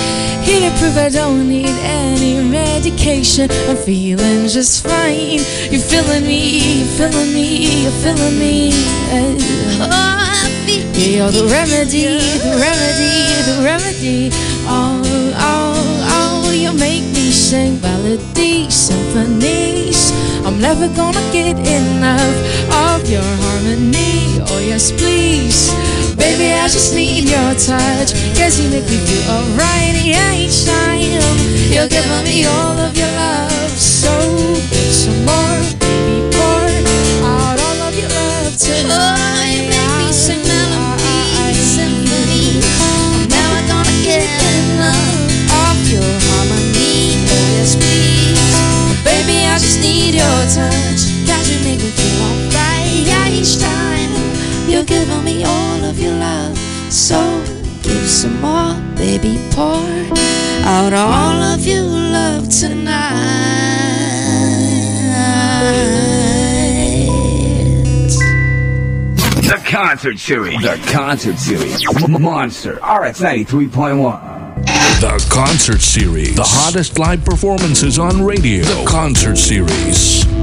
Here 0.45 0.69
to 0.69 0.77
prove 0.77 0.95
I 0.95 1.09
don't 1.09 1.49
need 1.49 1.75
any 1.81 2.39
medication. 2.47 3.49
I'm 3.67 3.75
feeling 3.75 4.47
just 4.47 4.83
fine. 4.85 5.41
You're 5.71 5.81
feeling 5.81 6.23
me, 6.23 6.79
you're 6.79 6.93
feeling 6.97 7.33
me, 7.33 7.83
you're 7.83 7.99
feeling 8.03 8.37
me. 8.37 8.71
Oh, 9.81 10.19
Yeah, 10.93 11.07
you're 11.17 11.31
the 11.31 11.45
remedy, 11.49 12.05
the 12.45 12.53
remedy, 12.61 13.15
the 13.49 13.55
remedy. 13.65 14.29
Oh, 14.71 15.01
oh, 15.35 15.58
sing 17.49 17.81
melodies, 17.81 18.75
symphonies. 18.75 20.11
I'm 20.45 20.61
never 20.61 20.87
gonna 20.89 21.25
get 21.31 21.57
enough 21.57 22.37
of 22.85 23.09
your 23.09 23.25
harmony. 23.41 24.37
Oh, 24.51 24.61
yes, 24.61 24.91
please. 24.91 25.73
Baby, 26.15 26.53
I 26.53 26.67
just 26.67 26.93
need 26.93 27.23
your 27.23 27.51
touch. 27.57 28.13
Cause 28.37 28.61
you 28.61 28.69
make 28.69 28.85
me 28.85 28.97
feel 29.01 29.25
alright 29.33 29.95
each 29.97 30.65
time. 30.65 31.01
You're 31.73 31.89
giving 31.89 32.23
me 32.23 32.45
all 32.45 32.77
of 32.77 32.95
your 32.95 33.11
love. 33.17 33.71
So 33.71 34.13
some 34.93 35.25
more, 35.25 35.59
baby, 35.81 36.29
pour 36.29 36.69
out 37.33 37.57
all 37.65 37.79
of 37.87 37.97
your 37.97 38.09
love 38.09 38.57
tonight. 38.57 39.38
Your 50.19 50.39
touch. 50.51 51.01
Cause 51.27 51.47
you 51.51 51.57
make 51.63 51.79
me 51.79 51.89
feel 51.95 52.19
alright 52.27 53.31
each 53.31 53.57
time. 53.59 54.11
You're 54.69 54.83
giving 54.83 55.23
me 55.23 55.43
all 55.43 55.83
of 55.85 55.99
your 55.99 56.13
love. 56.13 56.57
So 56.91 57.19
give 57.81 58.07
some 58.07 58.39
more, 58.41 58.75
baby, 58.95 59.39
pour 59.51 59.83
out 60.65 60.93
all 60.93 61.41
of 61.53 61.65
your 61.65 61.83
love 61.83 62.49
tonight. 62.49 62.99
The 69.49 69.61
Concert 69.65 70.19
Series. 70.19 70.61
The 70.61 70.79
Concert 70.91 71.37
Series. 71.37 71.83
Monster 72.07 72.73
RX 72.75 73.21
93.1. 73.21 74.38
The 74.99 75.25
Concert 75.31 75.79
Series. 75.79 76.35
The 76.35 76.43
hottest 76.43 76.99
live 76.99 77.23
performances 77.23 77.97
on 77.97 78.21
radio. 78.21 78.65
The 78.65 78.85
Concert 78.85 79.37
Series. 79.37 80.38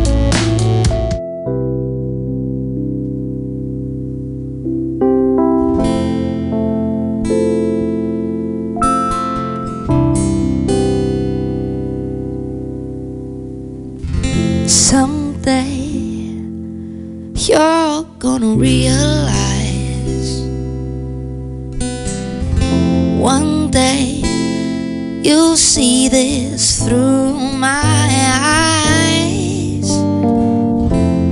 See 25.76 26.08
this 26.08 26.88
through 26.88 27.34
my 27.58 28.08
eyes. 28.40 29.90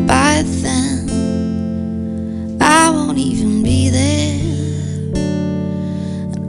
By 0.06 0.42
then, 0.44 1.08
I 2.60 2.90
won't 2.90 3.16
even 3.16 3.62
be 3.62 3.88
there. 3.88 4.42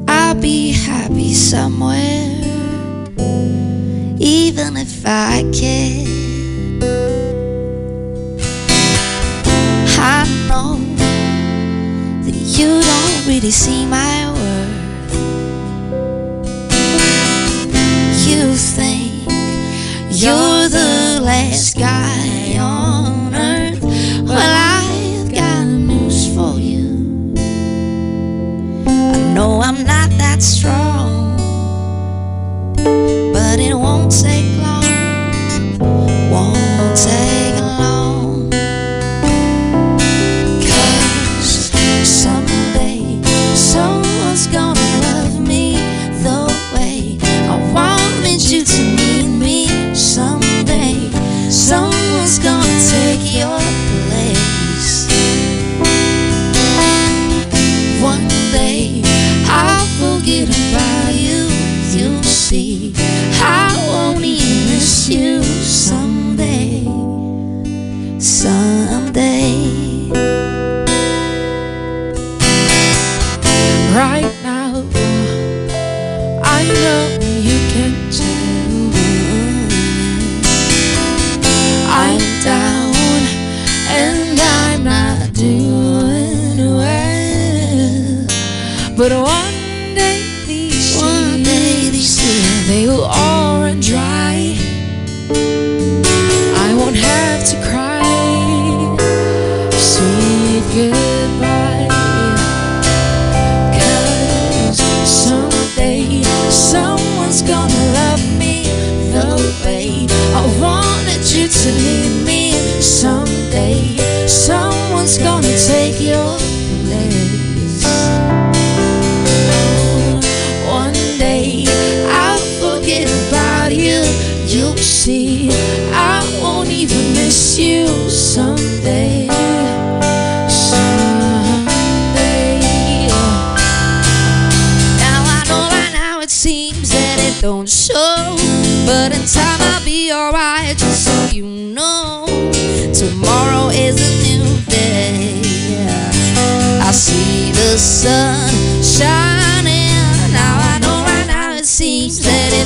I'll 0.10 0.36
be 0.36 0.74
happy 0.74 1.34
somewhere, 1.34 2.36
even 4.20 4.76
if 4.76 5.06
I 5.06 5.50
can't. 5.54 6.84
I 9.98 10.28
know 10.50 10.76
that 12.26 12.36
you 12.58 12.82
don't 12.82 13.26
really 13.26 13.52
see 13.52 13.86
my 13.86 14.25
you're 20.17 20.69
the 20.69 21.19
last 21.21 21.78
guy 21.78 22.14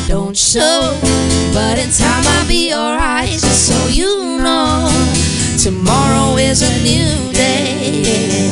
don't 0.10 0.36
show. 0.36 0.98
But 1.54 1.78
in 1.78 1.91
time 1.91 2.24
I'll 2.26 2.48
be 2.48 2.74
alright, 2.74 3.30
just 3.30 3.67
so 3.67 3.88
you 3.89 4.39
know. 4.41 4.89
Tomorrow 5.62 6.36
is 6.38 6.63
a 6.63 6.74
new 6.82 7.32
day. 7.32 8.50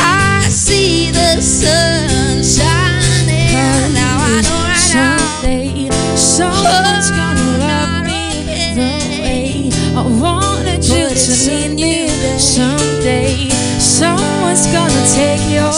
I 0.00 0.48
see 0.48 1.10
the 1.10 1.42
sun 1.42 2.42
shining. 2.42 3.52
Now 3.92 4.16
I 4.18 4.40
know 4.46 4.60
right 4.64 4.94
now. 4.94 5.18
Someday, 5.42 5.90
someone's 6.16 7.10
gonna 7.10 7.58
love 7.58 8.06
me 8.06 8.24
the 8.72 8.92
way 9.20 9.70
I 9.94 10.02
wanted 10.22 10.82
you 10.82 11.08
to 11.08 11.74
me. 11.74 12.08
Someday, 12.38 13.50
someone's 13.78 14.66
gonna 14.68 15.04
take 15.12 15.44
your 15.52 15.70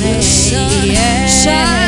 place. 0.00 0.50
Yeah. 0.52 1.83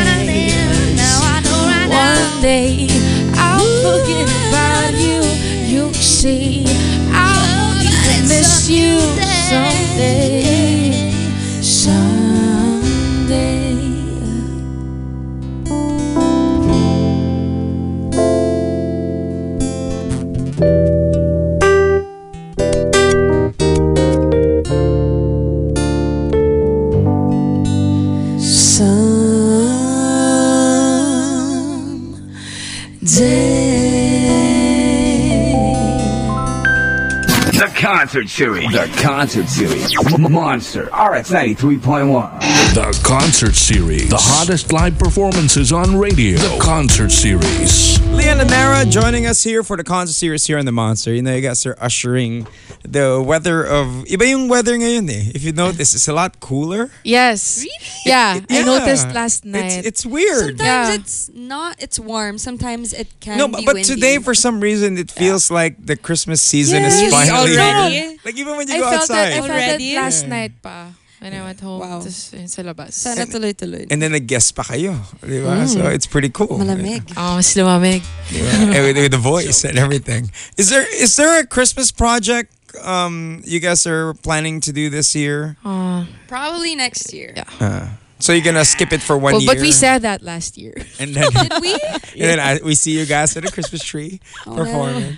The 38.07 38.13
concert 38.23 38.29
Series. 38.29 38.71
The 38.71 39.01
Concert 39.03 39.49
Series. 39.49 40.13
M- 40.15 40.31
Monster 40.31 40.83
RX 40.85 41.29
93.1. 41.29 42.39
The 42.73 43.01
Concert 43.03 43.53
Series. 43.53 44.09
The 44.09 44.15
hottest 44.17 44.71
live 44.71 44.97
performances 44.97 45.73
on 45.73 45.97
radio. 45.97 46.37
The 46.37 46.57
Concert 46.61 47.11
Series. 47.11 47.97
Leanne 48.15 48.39
and 48.39 48.49
Naara 48.49 48.89
joining 48.89 49.25
us 49.25 49.43
here 49.43 49.61
for 49.61 49.75
the 49.75 49.83
concert 49.83 50.13
series 50.13 50.45
here 50.45 50.57
on 50.57 50.63
the 50.65 50.71
Monster. 50.71 51.13
You 51.13 51.21
know, 51.21 51.35
you 51.35 51.41
guys 51.41 51.65
are 51.65 51.75
ushering 51.81 52.47
the 52.83 53.21
weather 53.21 53.63
of 53.65 53.87
iba 54.07 54.25
yung 54.29 54.47
weather 54.47 54.77
ngayon 54.77 55.09
eh. 55.09 55.31
If 55.35 55.43
you 55.43 55.51
notice, 55.51 55.93
it's 55.93 56.07
a 56.07 56.13
lot 56.13 56.39
cooler. 56.39 56.89
Yes. 57.03 57.59
Really? 57.59 57.71
Yeah, 58.05 58.39
I 58.49 58.53
Yeah. 58.53 58.63
noticed 58.65 59.11
last 59.13 59.43
night. 59.43 59.83
It's, 59.83 59.87
it's 59.87 60.05
weird. 60.05 60.57
Sometimes 60.57 60.87
Yeah. 60.89 60.93
it's 60.95 61.29
not. 61.35 61.75
It's 61.83 61.99
warm. 61.99 62.37
Sometimes 62.37 62.93
it 62.93 63.07
can 63.19 63.37
no, 63.37 63.47
be 63.47 63.53
but, 63.53 63.65
but 63.65 63.73
windy. 63.75 63.89
today 63.95 64.17
for 64.19 64.33
some 64.33 64.61
reason 64.61 64.97
it 64.97 65.11
feels 65.11 65.51
like 65.51 65.75
the 65.85 65.97
Christmas 65.97 66.41
season 66.41 66.83
Yes, 66.83 67.01
is 67.01 67.11
finally 67.11 67.57
already. 67.57 67.96
Here. 67.97 68.17
Like 68.25 68.37
even 68.37 68.53
when 68.57 68.67
you 68.67 68.75
I 68.75 68.79
go 68.79 68.89
felt 68.89 69.01
outside. 69.01 69.15
that. 69.17 69.31
I 69.33 69.39
felt 69.41 69.49
Already? 69.51 69.95
that 69.95 70.01
last 70.01 70.21
Yeah. 70.23 70.29
night 70.29 70.53
pa 70.61 70.93
when 71.19 71.33
I 71.33 71.41
went 71.41 71.59
home. 71.59 71.79
Wow. 71.81 71.99
tas 72.01 72.31
yun 72.33 72.47
sa 72.47 72.61
labas. 72.61 72.93
Sana 72.93 73.25
tuloy-tuloy. 73.25 73.89
and 73.89 73.97
then 74.01 74.11
nag-guest 74.13 74.53
pa 74.55 74.63
kayo. 74.63 74.93
Di 75.25 75.41
ba? 75.41 75.65
Mm. 75.65 75.67
So 75.67 75.87
it's 75.89 76.05
pretty 76.05 76.29
cool. 76.29 76.57
Malamig. 76.61 77.03
Oh, 77.17 77.35
mas 77.41 77.49
lumamig. 77.57 78.05
and 78.37 78.81
with, 78.85 78.97
with 78.97 79.11
the 79.11 79.21
voice 79.21 79.65
and 79.65 79.77
everything. 79.81 80.29
Is 80.57 80.69
there 80.69 80.85
is 80.93 81.15
there 81.17 81.41
a 81.41 81.45
Christmas 81.45 81.89
project 81.91 82.53
um 82.85 83.41
you 83.47 83.57
guys 83.57 83.87
are 83.89 84.13
planning 84.21 84.61
to 84.61 84.71
do 84.71 84.89
this 84.93 85.15
year? 85.17 85.57
Oh. 85.65 86.05
Probably 86.29 86.75
next 86.77 87.09
year. 87.13 87.33
Yeah. 87.33 87.49
Uh, 87.57 87.85
so 88.19 88.33
you're 88.33 88.45
gonna 88.45 88.65
skip 88.65 88.93
it 88.93 89.01
for 89.01 89.17
one 89.17 89.33
Well, 89.37 89.41
year. 89.41 89.53
but 89.55 89.61
we 89.61 89.71
said 89.73 90.01
that 90.05 90.21
last 90.21 90.57
year. 90.57 90.73
and 91.01 91.13
then 91.17 91.29
Did 91.33 91.53
we? 91.61 91.73
and 92.17 92.27
then 92.29 92.39
I, 92.41 92.59
we 92.61 92.73
see 92.77 92.93
you 92.93 93.05
guys 93.05 93.33
at 93.37 93.45
a 93.45 93.49
Christmas 93.53 93.81
tree 93.85 94.19
oh, 94.45 94.53
performing. 94.57 95.17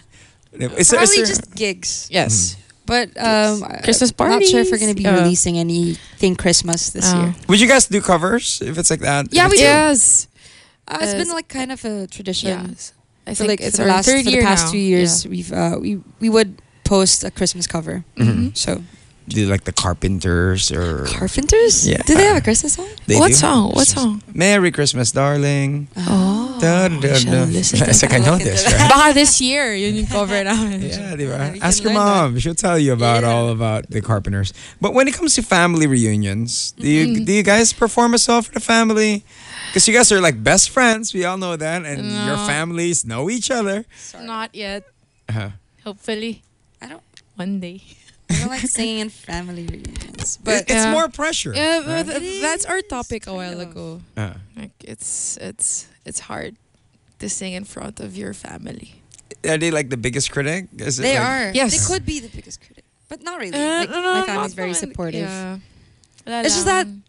Is 0.51 0.59
there, 0.59 0.71
is 0.79 0.89
Probably 0.91 1.17
there- 1.17 1.25
just 1.31 1.55
gigs. 1.55 2.07
Yes. 2.11 2.55
Mm-hmm. 2.55 2.68
But 2.89 3.13
um, 3.21 3.61
Christmas 3.85 4.09
I'm 4.17 4.29
not 4.41 4.43
sure 4.49 4.61
if 4.65 4.71
we're 4.73 4.81
going 4.81 4.95
to 4.95 4.97
be 4.97 5.05
Uh, 5.05 5.21
releasing 5.21 5.57
anything 5.61 6.33
Christmas 6.35 6.89
this 6.89 7.05
Oh. 7.13 7.21
year. 7.21 7.29
would 7.47 7.61
you 7.61 7.67
guys 7.69 7.85
do 7.85 8.01
covers 8.01 8.61
if 8.65 8.77
it's 8.81 8.89
like 8.89 9.01
that? 9.05 9.29
Yeah, 9.31 9.45
we 9.47 9.61
it's- 9.61 9.61
do. 9.61 9.63
Yes. 9.63 10.27
Uh, 10.89 10.97
it's 11.05 11.13
been 11.13 11.29
like 11.29 11.47
kind 11.47 11.71
of 11.71 11.85
a 11.85 12.07
tradition. 12.09 12.49
Yes. 12.49 12.93
I 13.27 13.37
For 13.37 13.45
think 13.45 13.49
like 13.53 13.61
it's 13.61 13.77
for 13.77 13.83
our 13.85 13.87
the 13.89 13.93
last 13.93 14.05
third 14.09 14.23
for 14.25 14.29
year 14.33 14.41
the 14.41 14.47
past 14.49 14.65
now. 14.65 14.71
two 14.73 14.81
years, 14.81 15.11
we've 15.29 15.51
uh, 15.53 15.77
we 15.79 16.01
we 16.19 16.29
would 16.33 16.57
post 16.83 17.21
a 17.23 17.29
Christmas 17.29 17.67
cover. 17.69 18.01
Mm-hmm. 18.17 18.57
So 18.57 18.81
Do 19.29 19.45
like 19.45 19.63
the 19.63 19.71
Carpenters 19.71 20.71
or 20.73 21.05
Carpenters, 21.05 21.85
Yeah. 21.87 22.01
do 22.01 22.15
they 22.17 22.25
have 22.25 22.37
a 22.37 22.41
Christmas 22.41 22.73
song? 22.73 22.89
They 23.05 23.15
What 23.21 23.29
do. 23.29 23.33
song? 23.37 23.71
What 23.77 23.85
song? 23.87 24.23
Merry 24.33 24.71
Christmas, 24.73 25.11
darling. 25.13 25.85
Oh, 25.95 26.57
Da, 26.59 26.89
da, 26.89 27.13
shall 27.13 27.45
da. 27.45 27.53
It's 27.53 28.01
like 28.01 28.13
I 28.13 28.17
know 28.25 28.37
this, 28.41 28.63
that. 28.65 28.73
right? 28.73 28.89
Baka 28.89 29.13
this 29.13 29.37
year, 29.39 29.71
yun 29.77 29.95
yung 30.01 30.07
cover 30.09 30.33
namin. 30.43 30.81
Yeah, 30.81 31.13
di 31.15 31.29
ba? 31.29 31.53
we 31.53 31.61
Ask 31.61 31.83
your 31.85 31.93
learn 31.93 32.33
mom. 32.33 32.39
She'll 32.41 32.57
tell 32.57 32.81
you 32.81 32.91
about 32.91 33.21
Yeah. 33.21 33.29
all 33.29 33.53
about 33.53 33.93
the 33.93 34.01
Carpenters. 34.01 34.49
But 34.81 34.97
when 34.97 35.05
it 35.07 35.13
comes 35.13 35.37
to 35.37 35.45
family 35.45 35.85
reunions, 35.85 36.73
do 36.73 36.89
you 36.89 37.21
do 37.21 37.29
you 37.31 37.45
guys 37.45 37.69
perform 37.71 38.17
a 38.17 38.19
song 38.19 38.41
for 38.41 38.51
the 38.57 38.59
family? 38.65 39.23
Because 39.69 39.85
you 39.85 39.93
guys 39.93 40.09
are 40.11 40.17
like 40.19 40.41
best 40.41 40.73
friends. 40.73 41.13
We 41.13 41.21
all 41.23 41.37
know 41.37 41.53
that, 41.53 41.85
and 41.85 42.01
your 42.25 42.41
families 42.49 43.05
know 43.05 43.29
each 43.29 43.53
other. 43.53 43.85
Not 44.17 44.57
yet. 44.57 44.89
Uh-huh. 45.29 45.53
Hopefully. 45.85 46.41
I 46.81 46.89
don't. 46.89 47.05
One 47.37 47.61
day. 47.61 47.85
I 48.39 48.47
don't 48.47 48.49
like 48.55 48.67
singing 48.79 48.99
in 48.99 49.09
family 49.09 49.67
reunions, 49.67 50.37
But 50.39 50.45
but 50.45 50.61
it's 50.71 50.85
Yeah. 50.85 50.91
more 50.95 51.07
pressure. 51.11 51.53
Yeah, 51.53 51.83
right? 51.83 52.05
but 52.07 52.19
th- 52.19 52.41
that's 52.41 52.65
our 52.65 52.81
topic 52.81 53.27
a 53.27 53.33
while 53.33 53.59
ago. 53.59 54.01
Uh, 54.15 54.33
Like 54.55 54.71
it's 54.83 55.37
it's 55.41 55.87
it's 56.07 56.19
hard 56.31 56.55
to 57.19 57.27
sing 57.29 57.53
in 57.53 57.65
front 57.65 57.99
of 57.99 58.15
your 58.15 58.33
family. 58.33 59.01
are 59.43 59.57
they 59.59 59.71
like 59.71 59.89
the 59.89 59.97
biggest 59.99 60.31
critic? 60.31 60.67
Is 60.79 60.99
it 60.99 61.03
they 61.03 61.19
like- 61.19 61.27
are. 61.27 61.45
Yes. 61.53 61.71
they 61.75 61.83
could 61.83 62.05
be 62.05 62.19
the 62.19 62.31
biggest 62.31 62.59
critic, 62.63 62.83
but 63.11 63.23
not 63.23 63.39
really. 63.39 63.55
Uh, 63.59 63.79
like, 63.83 63.89
no, 63.91 63.99
no, 64.01 64.11
my 64.13 64.19
not 64.19 64.27
family's 64.27 64.53
very 64.55 64.73
supportive. 64.73 65.27
Yeah. 65.29 65.59
It's 66.43 66.55
just 66.55 66.65
that 66.65 66.87
lang. 66.87 67.03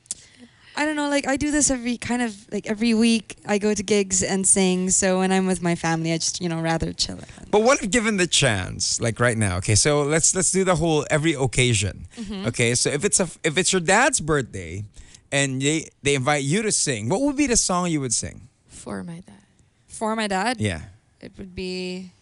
I 0.80 0.86
don't 0.86 0.96
know, 0.96 1.10
like 1.10 1.26
I 1.28 1.36
do 1.36 1.50
this 1.50 1.70
every 1.70 1.96
kind 1.98 2.22
of 2.22 2.32
like 2.50 2.66
every 2.66 2.94
week. 2.94 3.36
I 3.46 3.58
go 3.58 3.74
to 3.74 3.82
gigs 3.82 4.22
and 4.22 4.46
sing. 4.46 4.88
So 4.90 5.18
when 5.20 5.30
I'm 5.30 5.46
with 5.46 5.60
my 5.60 5.74
family, 5.74 6.10
I 6.12 6.16
just 6.16 6.40
you 6.40 6.48
know 6.48 6.60
rather 6.62 6.92
chill. 6.94 7.18
at 7.18 7.28
home. 7.36 7.48
But 7.50 7.60
what 7.66 7.82
if 7.82 7.90
given 7.90 8.16
the 8.16 8.26
chance, 8.26 8.98
like 9.00 9.20
right 9.20 9.36
now? 9.36 9.58
Okay, 9.58 9.74
so 9.74 10.02
let's 10.14 10.34
let's 10.34 10.50
do 10.50 10.64
the 10.64 10.76
whole 10.76 11.04
every 11.10 11.34
occasion. 11.34 12.06
Mm-hmm. 12.16 12.46
Okay, 12.48 12.74
so 12.74 12.88
if 12.88 13.04
it's 13.04 13.20
a 13.20 13.28
if 13.44 13.58
it's 13.58 13.72
your 13.74 13.82
dad's 13.84 14.20
birthday, 14.20 14.84
and 15.30 15.60
they 15.60 15.90
they 16.02 16.14
invite 16.14 16.44
you 16.44 16.62
to 16.62 16.72
sing, 16.72 17.10
what 17.10 17.20
would 17.20 17.36
be 17.36 17.46
the 17.46 17.58
song 17.58 17.90
you 17.90 18.00
would 18.00 18.14
sing? 18.14 18.48
for 18.68 19.04
my 19.04 19.20
dad. 19.20 19.44
For 19.86 20.16
my 20.16 20.26
dad, 20.28 20.56
Yeah. 20.58 20.80
it 21.20 21.32
would 21.36 21.54
be. 21.54 22.12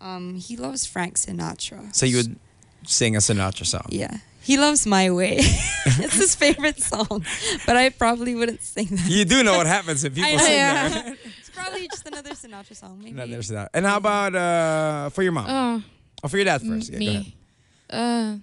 Um, 0.00 0.34
he 0.34 0.56
loves 0.56 0.84
Frank 0.84 1.16
Sinatra. 1.16 1.94
So 1.96 2.04
you 2.04 2.16
would 2.18 2.36
sing 2.86 3.16
a 3.16 3.20
Sinatra 3.20 3.64
song. 3.64 3.86
Yeah, 3.88 4.18
he 4.44 4.58
loves 4.58 4.86
My 4.86 5.10
Way. 5.10 5.36
it's 5.40 6.16
his 6.16 6.34
favorite 6.34 6.80
song, 6.80 7.24
but 7.66 7.76
I 7.76 7.88
probably 7.88 8.34
wouldn't 8.34 8.62
sing 8.62 8.88
that. 8.90 9.08
You 9.08 9.24
do 9.24 9.42
know 9.42 9.56
what 9.56 9.66
happens 9.66 10.04
if 10.04 10.14
people 10.14 10.30
I 10.34 10.36
sing 10.36 10.52
yeah. 10.52 10.88
that. 10.88 11.16
It's 11.38 11.50
probably 11.50 11.88
just 11.88 12.06
another 12.06 12.30
Sinatra 12.30 12.76
song, 12.76 13.00
maybe. 13.02 13.16
No, 13.16 13.26
there's 13.26 13.48
that. 13.48 13.70
And 13.72 13.86
how 13.86 13.96
about 13.96 14.34
uh, 14.34 15.08
for 15.10 15.22
your 15.22 15.32
mom? 15.32 15.46
Oh, 15.48 15.82
or 16.22 16.28
for 16.28 16.36
your 16.36 16.44
dad 16.44 16.60
m- 16.62 16.68
first? 16.68 16.92
Yeah, 16.92 16.98
go 16.98 17.06
ahead. 17.06 17.24
me. 17.24 17.36
Uh, 17.88 18.36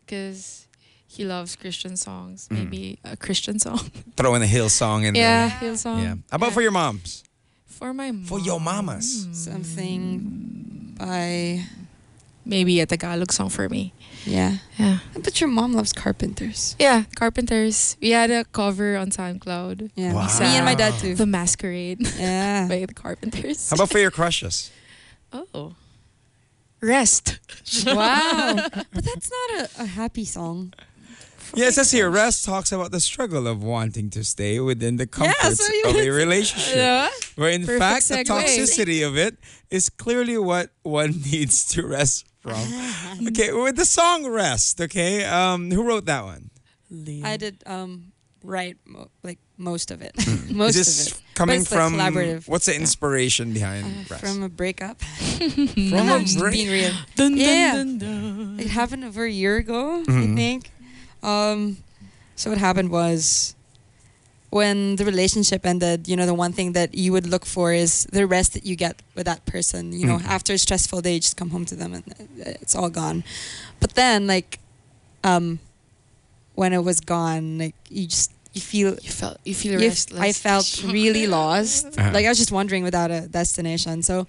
because 0.00 0.66
he 1.06 1.24
loves 1.24 1.54
Christian 1.54 1.96
songs. 1.96 2.48
Mm. 2.48 2.56
Maybe 2.56 2.98
a 3.04 3.16
Christian 3.16 3.58
song. 3.58 3.78
Throw 4.16 4.34
in 4.34 4.42
a 4.42 4.46
Hillsong 4.46 5.04
in 5.04 5.14
yeah, 5.14 5.48
there. 5.48 5.70
Hillsong. 5.70 6.02
Yeah. 6.02 6.14
How 6.30 6.36
about 6.36 6.52
for 6.52 6.62
your 6.62 6.72
moms? 6.72 7.22
For 7.66 7.94
my 7.94 8.10
mom. 8.10 8.24
For 8.24 8.40
your 8.40 8.60
mamas. 8.60 9.26
Mm. 9.26 9.34
Something 9.34 10.94
by 10.98 11.64
Maybe 12.48 12.80
a 12.80 12.86
Tagalog 12.86 13.30
song 13.30 13.50
for 13.50 13.68
me. 13.68 13.92
yeah. 14.24 14.56
Yeah. 14.78 14.98
But 15.12 15.38
your 15.40 15.50
mom 15.52 15.74
loves 15.74 15.92
Carpenters. 15.92 16.74
Yeah, 16.80 17.04
Carpenters. 17.14 17.96
We 18.00 18.10
had 18.16 18.30
a 18.30 18.44
cover 18.44 18.96
on 18.96 19.10
SoundCloud. 19.10 19.90
Yeah, 19.94 20.14
Wow. 20.14 20.26
me 20.40 20.56
and 20.56 20.64
my 20.64 20.74
dad 20.74 20.94
too. 20.98 21.14
The 21.14 21.26
Masquerade 21.26 22.00
Yeah. 22.18 22.66
by 22.66 22.86
the 22.86 22.94
Carpenters. 22.94 23.68
How 23.68 23.74
about 23.76 23.90
for 23.90 23.98
your 24.00 24.10
crushes? 24.10 24.70
Oh. 25.32 25.74
Rest. 26.80 27.38
wow, 27.84 28.54
but 28.94 29.04
that's 29.04 29.30
not 29.30 29.50
a, 29.60 29.82
a 29.82 29.86
happy 29.86 30.24
song. 30.24 30.72
Yeah, 31.54 31.68
it 31.68 31.74
says 31.74 31.90
here, 31.90 32.10
Rest 32.10 32.44
talks 32.44 32.72
about 32.72 32.90
the 32.90 33.00
struggle 33.00 33.46
of 33.46 33.62
wanting 33.62 34.10
to 34.10 34.22
stay 34.24 34.60
within 34.60 34.96
the 34.96 35.06
comforts 35.06 35.64
so 35.64 35.90
of 35.90 35.96
a 35.96 36.10
relationship. 36.24 36.76
Yeah. 36.76 37.08
Where 37.36 37.50
in 37.50 37.62
Perfect 37.64 37.78
fact, 37.80 38.08
the 38.08 38.24
toxicity 38.24 39.06
of 39.06 39.16
it 39.16 39.36
is 39.70 39.88
clearly 39.88 40.36
what 40.38 40.70
one 40.82 41.10
needs 41.32 41.66
to 41.74 41.86
rest 41.86 42.26
from. 42.40 42.60
okay, 43.28 43.52
with 43.52 43.76
the 43.76 43.84
song 43.84 44.26
Rest, 44.28 44.80
okay, 44.80 45.24
um, 45.24 45.70
who 45.70 45.82
wrote 45.84 46.04
that 46.06 46.24
one? 46.24 46.50
I 47.24 47.36
did 47.36 47.62
um 47.66 48.12
write 48.44 48.76
mo- 48.86 49.10
like 49.22 49.38
most 49.58 49.90
of 49.90 50.00
it. 50.00 50.14
most 50.50 50.76
Is 50.76 50.86
this 50.86 51.06
of 51.12 51.18
it. 51.18 51.22
coming 51.34 51.58
But 51.58 51.62
it's, 51.62 51.70
like, 51.72 51.80
from 51.80 51.94
collaborative. 51.94 52.48
what's 52.48 52.66
the 52.66 52.76
inspiration 52.76 53.52
behind 53.52 54.08
Rest? 54.10 54.24
from 54.24 54.42
a 54.42 54.48
breakup. 54.48 55.02
From 55.02 56.08
a 56.08 56.20
Just 56.20 56.38
break- 56.38 56.52
being 56.54 56.70
real. 56.70 56.92
Dun, 57.16 57.32
dun, 57.32 57.38
Yeah. 57.38 57.72
dun, 57.74 57.98
dun. 57.98 58.56
It 58.60 58.68
happened 58.68 59.04
over 59.04 59.24
a 59.24 59.30
year 59.30 59.56
ago, 59.56 60.04
Mhm. 60.06 60.32
I 60.32 60.34
think. 60.36 60.70
Um, 61.22 61.78
so 62.36 62.50
what 62.50 62.58
happened 62.58 62.90
was 62.90 63.54
when 64.50 64.96
the 64.96 65.04
relationship 65.04 65.66
ended, 65.66 66.08
you 66.08 66.16
know, 66.16 66.24
the 66.26 66.34
one 66.34 66.52
thing 66.52 66.72
that 66.72 66.94
you 66.94 67.12
would 67.12 67.26
look 67.26 67.44
for 67.44 67.72
is 67.72 68.04
the 68.12 68.26
rest 68.26 68.54
that 68.54 68.64
you 68.64 68.76
get 68.76 69.02
with 69.14 69.26
that 69.26 69.44
person. 69.44 69.92
You 69.92 70.06
know, 70.06 70.18
Mm. 70.18 70.24
after 70.26 70.52
a 70.54 70.58
stressful 70.58 71.02
day, 71.02 71.14
you 71.14 71.20
just 71.20 71.36
come 71.36 71.50
home 71.50 71.64
to 71.66 71.74
them 71.74 71.92
and 71.94 72.04
it's 72.38 72.74
all 72.74 72.88
gone. 72.88 73.24
But 73.80 73.94
then, 73.94 74.26
like, 74.26 74.58
um, 75.24 75.58
when 76.54 76.72
it 76.72 76.82
was 76.82 77.00
gone, 77.00 77.58
like 77.58 77.74
you 77.90 78.06
just 78.06 78.32
you 78.54 78.60
feel 78.62 78.96
You 79.02 79.10
felt 79.10 79.36
you 79.44 79.54
feel 79.54 79.72
you 79.80 79.88
restless. 79.88 80.20
I 80.20 80.32
felt 80.32 80.82
really 80.92 81.26
lost. 81.26 81.86
Uh-huh. 81.98 82.10
Like 82.14 82.24
I 82.24 82.28
was 82.30 82.38
just 82.38 82.50
wandering 82.52 82.82
without 82.84 83.10
a 83.10 83.28
destination. 83.28 84.02
So 84.02 84.26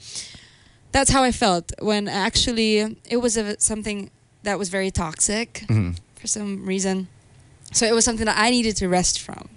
that's 0.91 1.09
how 1.11 1.23
I 1.23 1.31
felt 1.31 1.71
when 1.79 2.07
actually 2.07 2.97
it 3.09 3.17
was 3.17 3.37
a, 3.37 3.57
something 3.59 4.11
that 4.43 4.59
was 4.59 4.69
very 4.69 4.91
toxic 4.91 5.63
Mhm. 5.69 5.95
For 6.19 6.27
some 6.27 6.65
reason. 6.65 7.07
So 7.71 7.85
it 7.85 7.93
was 7.93 8.03
something 8.05 8.25
that 8.25 8.37
I 8.37 8.49
needed 8.49 8.75
to 8.77 8.87
rest 8.89 9.19
from. 9.21 9.49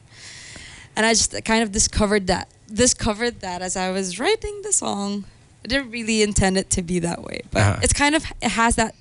And 0.96 1.06
I 1.06 1.12
just 1.12 1.32
kind 1.44 1.62
of 1.62 1.72
discovered 1.72 2.26
that 2.28 2.48
discovered 2.72 3.40
that 3.40 3.60
as 3.62 3.76
I 3.76 3.90
was 3.90 4.18
writing 4.18 4.60
the 4.62 4.72
song. 4.72 5.24
I 5.64 5.68
didn't 5.68 5.90
really 5.90 6.22
intend 6.22 6.56
it 6.58 6.68
to 6.70 6.82
be 6.82 6.98
that 7.00 7.22
way, 7.22 7.42
but 7.50 7.62
Uh-huh. 7.62 7.80
it's 7.84 7.92
kind 7.92 8.14
of 8.14 8.24
it 8.42 8.50
has 8.62 8.74
that 8.76 8.94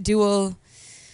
dual 0.00 0.56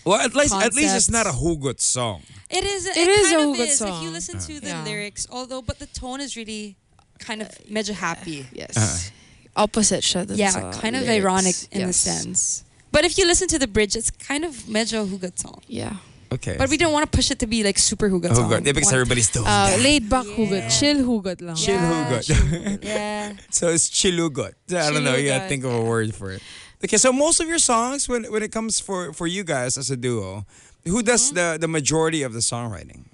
Well, 0.05 0.21
at 0.21 0.35
least 0.35 0.55
at 0.55 0.75
least 0.75 0.95
it's 0.97 1.11
not 1.11 1.27
a 1.27 1.31
concepts. 1.31 1.45
hugot 1.45 1.81
song. 1.81 2.23
it 2.51 2.65
is. 2.65 2.87
It, 2.87 2.97
It 2.97 3.09
is 3.09 3.27
kind 3.31 3.41
a 3.43 3.51
of 3.51 3.57
good 3.57 3.69
is. 3.69 3.81
If 3.81 3.89
you 3.89 3.95
song. 3.95 4.13
listen 4.13 4.39
to 4.49 4.55
the 4.61 4.69
Yeah. 4.75 4.85
lyrics, 4.85 5.27
although, 5.31 5.63
but 5.63 5.79
the 5.79 5.87
tone 5.87 6.21
is 6.21 6.35
really 6.37 6.77
kind 7.19 7.43
of 7.43 7.49
major 7.69 7.93
happy. 7.95 8.47
Yes. 8.53 8.77
Uh-huh. 8.77 9.65
Opposite 9.65 10.03
siya 10.05 10.25
Yeah, 10.37 10.53
kind 10.81 10.95
of 10.97 11.03
lyrics. 11.03 11.25
ironic 11.25 11.57
in 11.73 11.83
a 11.89 11.93
sense. 11.93 12.65
But 12.93 13.05
if 13.05 13.19
you 13.19 13.27
listen 13.27 13.49
to 13.49 13.59
the 13.59 13.67
bridge, 13.69 13.95
it's 13.97 14.11
kind 14.11 14.45
of 14.45 14.53
medyo 14.67 15.07
hugot 15.07 15.39
song. 15.39 15.61
Yeah. 15.67 15.97
Okay. 16.31 16.57
But 16.59 16.69
we 16.69 16.77
don't 16.77 16.93
want 16.93 17.11
to 17.11 17.17
push 17.17 17.31
it 17.31 17.39
to 17.41 17.47
be 17.47 17.63
like 17.65 17.79
super 17.79 18.09
hugot 18.11 18.35
song. 18.35 18.51
hugot. 18.51 18.65
Yeah, 18.67 18.73
because 18.73 18.93
everybody's 18.93 19.31
doing 19.31 19.47
Uh, 19.47 19.67
that. 19.71 19.81
laid 19.81 20.09
back 20.09 20.27
Yeah. 20.27 20.37
hugot. 20.37 20.65
Chill 20.79 20.99
hugot 21.05 21.41
lang. 21.41 21.57
Chill 21.57 21.75
Yeah, 21.75 22.05
hugot. 22.21 22.85
yeah. 22.85 23.33
So 23.51 23.69
it's 23.69 23.89
chilugot. 23.91 24.53
I 24.71 24.91
don't 24.93 25.05
know. 25.05 25.17
You 25.17 25.29
gotta 25.29 25.49
think 25.49 25.65
of 25.65 25.73
a 25.73 25.81
word 25.83 26.15
for 26.15 26.33
it. 26.33 26.43
Okay, 26.85 26.97
so 26.99 27.13
most 27.13 27.41
of 27.41 27.49
your 27.49 27.59
songs, 27.59 28.09
when 28.09 28.25
when 28.33 28.43
it 28.43 28.53
comes 28.53 28.79
for 28.81 29.13
for 29.13 29.27
you 29.27 29.43
guys 29.45 29.77
as 29.79 29.91
a 29.91 29.97
duo, 29.97 30.45
who 30.85 31.03
does 31.03 31.33
Mm-hmm. 31.33 31.35
the 31.41 31.59
the 31.65 31.69
majority 31.69 32.23
of 32.23 32.33
the 32.33 32.41
songwriting? 32.41 33.05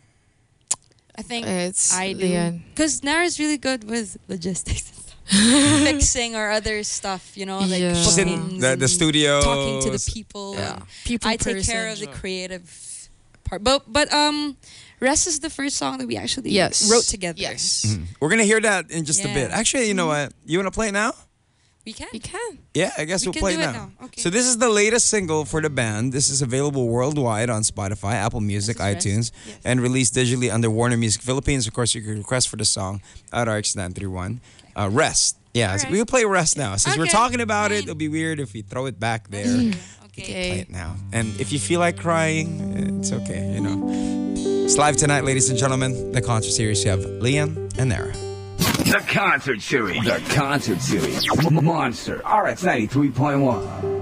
I 1.16 1.22
think 1.22 1.46
It's 1.46 1.94
I 1.94 2.12
do. 2.12 2.20
Leanne. 2.26 2.62
Because 2.74 3.00
Naara's 3.02 3.38
really 3.38 3.56
good 3.58 3.84
with 3.88 4.16
logistics 4.28 4.90
and 4.90 4.98
stuff. 5.03 5.03
Fixing 5.84 6.36
or 6.36 6.50
other 6.50 6.82
stuff, 6.84 7.32
you 7.36 7.46
know, 7.46 7.60
like 7.60 7.80
Yeah. 7.80 7.94
She's 7.94 8.18
in 8.18 8.58
the, 8.60 8.76
the 8.76 8.88
studio. 8.88 9.40
talking 9.40 9.82
to 9.82 9.90
the 9.90 10.10
people. 10.12 10.54
Yeah. 10.54 10.78
People 11.04 11.30
I 11.30 11.36
take 11.36 11.64
care 11.64 11.88
of 11.90 11.98
the 11.98 12.06
creative 12.08 13.08
part. 13.44 13.62
But 13.64 13.84
but 13.90 14.12
um 14.12 14.56
Rest 15.00 15.26
is 15.26 15.40
the 15.40 15.50
first 15.50 15.76
song 15.76 15.98
that 15.98 16.06
we 16.06 16.16
actually 16.16 16.50
Yes. 16.50 16.90
wrote 16.90 17.04
together. 17.04 17.40
Yes. 17.40 17.84
Mhm. 17.86 18.06
We're 18.20 18.30
gonna 18.30 18.44
hear 18.44 18.60
that 18.60 18.90
in 18.90 19.04
just 19.04 19.24
a 19.24 19.28
bit. 19.28 19.50
Actually, 19.50 19.88
you 19.88 19.94
know 19.94 20.06
what? 20.06 20.32
You 20.46 20.58
wanna 20.58 20.70
play 20.70 20.88
it 20.88 20.92
now? 20.92 21.12
We 21.84 21.92
can. 21.92 22.08
We 22.14 22.18
can. 22.18 22.58
Yeah, 22.72 22.92
I 22.96 23.04
guess 23.04 23.20
We 23.22 23.28
will 23.28 23.32
can 23.34 23.40
play 23.42 23.56
do 23.56 23.60
it 23.60 23.66
now. 23.66 23.72
now. 24.00 24.06
Okay. 24.06 24.22
So 24.22 24.30
this 24.30 24.46
is 24.46 24.56
the 24.56 24.70
latest 24.70 25.08
single 25.08 25.44
for 25.44 25.60
the 25.60 25.68
band. 25.68 26.14
This 26.14 26.30
is 26.30 26.40
available 26.40 26.88
worldwide 26.88 27.50
on 27.50 27.60
Spotify, 27.62 28.14
Apple 28.14 28.40
Music, 28.40 28.78
This 28.78 28.86
is 28.88 28.94
Rest? 28.94 29.06
iTunes, 29.06 29.30
Yes. 29.46 29.56
and 29.66 29.82
released 29.82 30.14
digitally 30.14 30.50
under 30.50 30.70
Warner 30.70 30.96
Music 30.96 31.20
Philippines. 31.20 31.66
Of 31.66 31.74
course, 31.74 31.94
you 31.94 32.00
can 32.00 32.16
request 32.16 32.48
for 32.48 32.56
the 32.56 32.64
song 32.64 33.02
at 33.34 33.48
RX931. 33.48 34.40
Uh, 34.76 34.88
Rest. 34.90 35.36
Yeah, 35.52 35.76
so 35.76 35.84
Alright. 35.86 35.92
we'll 35.92 36.06
play 36.06 36.24
Rest 36.24 36.56
now. 36.56 36.74
Since 36.76 36.98
we're 36.98 37.06
talking 37.06 37.40
about 37.40 37.70
it, 37.70 37.76
fine. 37.76 37.82
it'll 37.84 37.94
be 37.94 38.08
weird 38.08 38.40
if 38.40 38.52
we 38.54 38.62
throw 38.62 38.86
it 38.86 38.98
back 38.98 39.28
there. 39.28 39.72
Okay. 40.06 40.50
Play 40.50 40.60
it 40.60 40.70
now. 40.70 40.96
And 41.12 41.28
if 41.40 41.52
you 41.52 41.58
feel 41.58 41.80
like 41.80 41.96
crying, 41.98 42.98
it's 42.98 43.12
okay, 43.12 43.52
you 43.54 43.60
know. 43.60 43.88
It's 44.64 44.76
live 44.76 44.96
tonight, 44.96 45.24
ladies 45.24 45.50
and 45.50 45.58
gentlemen. 45.58 46.12
The 46.12 46.22
concert 46.22 46.50
series. 46.50 46.84
You 46.84 46.90
have 46.90 47.00
Leanne 47.00 47.56
and 47.78 47.92
Naara. 47.92 48.14
The 48.84 49.02
concert 49.08 49.60
series. 49.60 50.04
The 50.04 50.22
concert 50.34 50.80
series. 50.80 51.24
Monster 51.50 52.16
RX 52.18 52.62
93.1. 52.64 53.93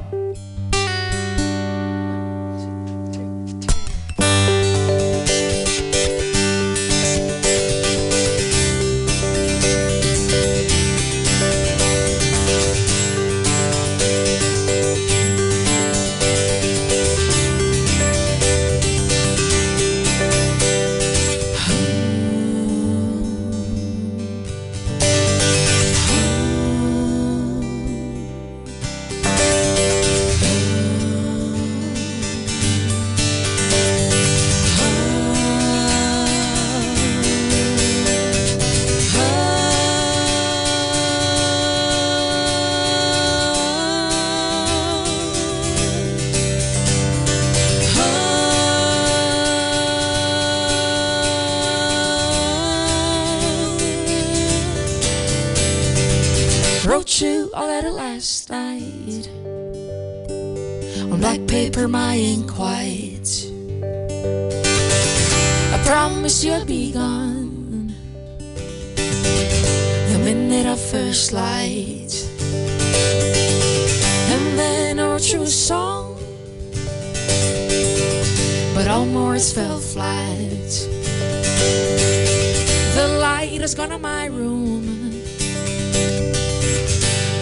has 83.73 83.79
gone 83.79 83.93
on 83.93 84.03
my 84.03 84.27
room 84.27 84.83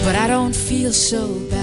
but 0.05 0.15
I 0.15 0.29
don't 0.29 0.55
feel 0.55 0.93
so 0.93 1.27
bad. 1.51 1.60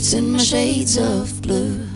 Kept 0.00 0.14
in 0.14 0.30
my 0.30 0.38
shades 0.38 0.96
of 0.96 1.42
blue. 1.42 1.86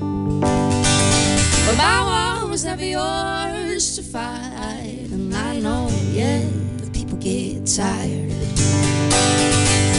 But 0.00 1.76
my 1.76 2.38
war 2.40 2.48
was 2.48 2.64
never 2.64 2.86
yours 2.86 3.96
to 3.96 4.02
fight. 4.02 5.08
And 5.12 5.34
I 5.34 5.58
know, 5.58 5.90
yeah, 6.10 6.40
that 6.78 6.90
people 6.94 7.18
get 7.18 7.66
tired. 7.66 8.30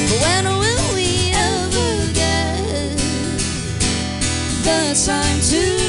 But 0.10 0.21
when 0.24 0.45
will 0.45 0.95
we 0.95 1.30
ever 1.36 2.13
get 2.13 2.97
the 4.63 4.95
time 5.06 5.39
to 5.52 5.81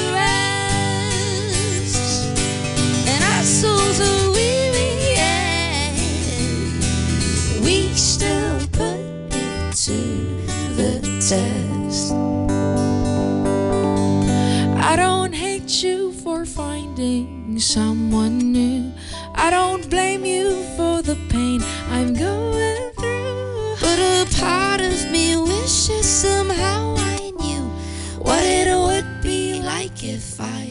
new. 18.28 18.92
I 19.35 19.50
don't 19.50 19.88
blame 19.88 20.24
you 20.24 20.62
for 20.76 21.02
the 21.02 21.16
pain 21.28 21.61
I'm 21.88 22.14
going 22.14 22.92
through. 22.98 23.76
But 23.80 23.98
a 23.98 24.26
part 24.40 24.80
of 24.80 25.11
me 25.11 25.37
wishes 25.37 26.06
somehow 26.06 26.94
I 26.98 27.30
knew 27.40 27.64
what 28.18 28.42
it 28.44 28.74
would 28.87 29.22
be 29.22 29.61
like 29.62 30.04
if 30.04 30.40
I 30.40 30.62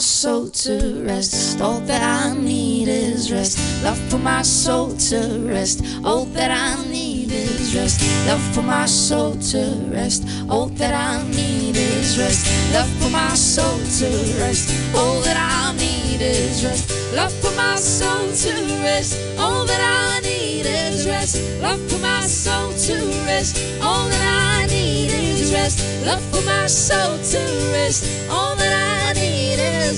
soul 0.00 0.48
to 0.48 1.04
rest. 1.04 1.60
All 1.60 1.80
that 1.80 2.02
I 2.02 2.34
need 2.34 2.88
is 2.88 3.30
rest. 3.30 3.58
Love 3.84 4.00
put 4.10 4.22
my 4.22 4.42
soul 4.42 4.96
to 4.96 5.46
rest. 5.46 5.84
All 6.04 6.24
that 6.36 6.50
I 6.50 6.82
need 6.88 7.30
is 7.30 7.74
rest. 7.76 8.00
Love 8.26 8.42
put 8.54 8.64
my 8.64 8.86
soul 8.86 9.34
to 9.34 9.60
rest. 9.92 10.24
All 10.48 10.66
that 10.80 10.94
I 10.94 11.22
need 11.28 11.76
is 11.76 12.18
rest. 12.18 12.46
Love 12.72 12.90
put 13.00 13.12
my 13.12 13.34
soul 13.34 13.78
to 13.98 14.08
rest. 14.40 14.94
All 14.94 15.20
that 15.20 15.36
I 15.36 15.76
need 15.76 16.20
is 16.22 16.64
rest. 16.64 16.90
Love 17.14 17.34
put 17.42 17.54
my 17.56 17.76
soul 17.76 18.32
to 18.32 18.52
rest. 18.82 19.18
All 19.38 19.66
that 19.66 19.80
I 19.80 20.20
need 20.20 20.66
is 20.66 21.06
rest. 21.06 21.36
Love 21.60 21.80
put 21.88 22.00
my 22.00 22.22
soul 22.22 22.72
to 22.72 22.94
rest. 23.26 23.58
All 23.82 24.08
that 24.08 24.62
I 24.62 24.66
need 24.66 25.10
is 25.10 25.52
rest. 25.52 26.06
Love 26.06 26.22
for 26.30 26.42
my 26.46 26.66
soul 26.66 27.18
to 27.18 27.38
rest. 27.72 28.30
All 28.30 28.56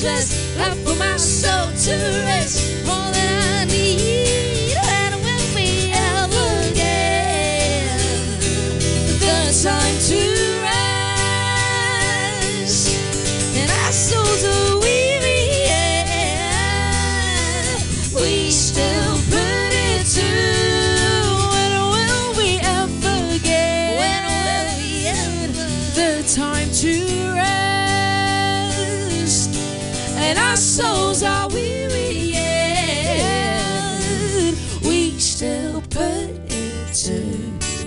rest. 0.01 0.57
Love 0.57 0.79
for 0.85 0.95
my 0.97 1.17
soul 1.17 1.67
to 1.85 1.95
rest. 2.25 2.87
All 2.89 3.13
that 3.13 3.61
I 3.61 3.65
need. 3.67 4.73
We 5.55 5.93
ever 5.93 6.39
the 9.21 9.53
time 9.63 9.99
to 10.09 10.52
souls 30.73 31.23
are 31.23 31.49
weary 31.51 32.33
yet. 32.33 33.29
We 34.83 35.11
still 35.19 35.83
put 35.83 36.31
it 36.49 36.95
to 37.05 37.21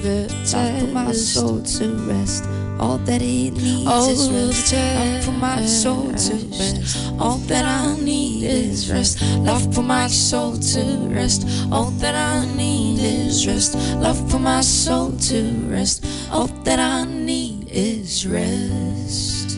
the 0.03 0.27
Time 0.45 0.79
for 0.81 0.93
my 0.93 1.11
soul 1.11 1.63
to 1.63 1.95
rest. 2.07 2.43
All 2.79 2.99
that 2.99 3.23
it 3.23 3.53
needs 3.53 3.87
Oh, 3.87 4.11
is 4.11 4.29
the 4.29 4.35
rest. 4.35 4.71
Time 4.71 5.21
for 5.23 5.31
my 5.31 5.65
soul 5.65 6.13
to 6.13 6.35
rest. 6.59 6.97
All 7.19 7.37
that 7.49 7.65
I 7.65 7.99
need 8.03 8.43
is 8.43 8.91
rest. 8.91 9.19
Love 9.39 9.73
for 9.73 9.81
my 9.81 10.05
soul 10.07 10.55
to 10.55 10.83
rest. 11.09 11.47
All 11.71 11.89
that 12.01 12.13
I 12.13 12.45
need 12.55 12.99
is 12.99 13.47
rest. 13.47 13.73
Love 13.95 14.29
for 14.29 14.37
my 14.37 14.61
soul 14.61 15.11
to 15.29 15.41
rest. 15.71 16.05
All 16.31 16.47
that 16.65 16.77
I 16.77 17.05
need 17.05 17.67
is 17.71 18.27
rest. 18.27 19.57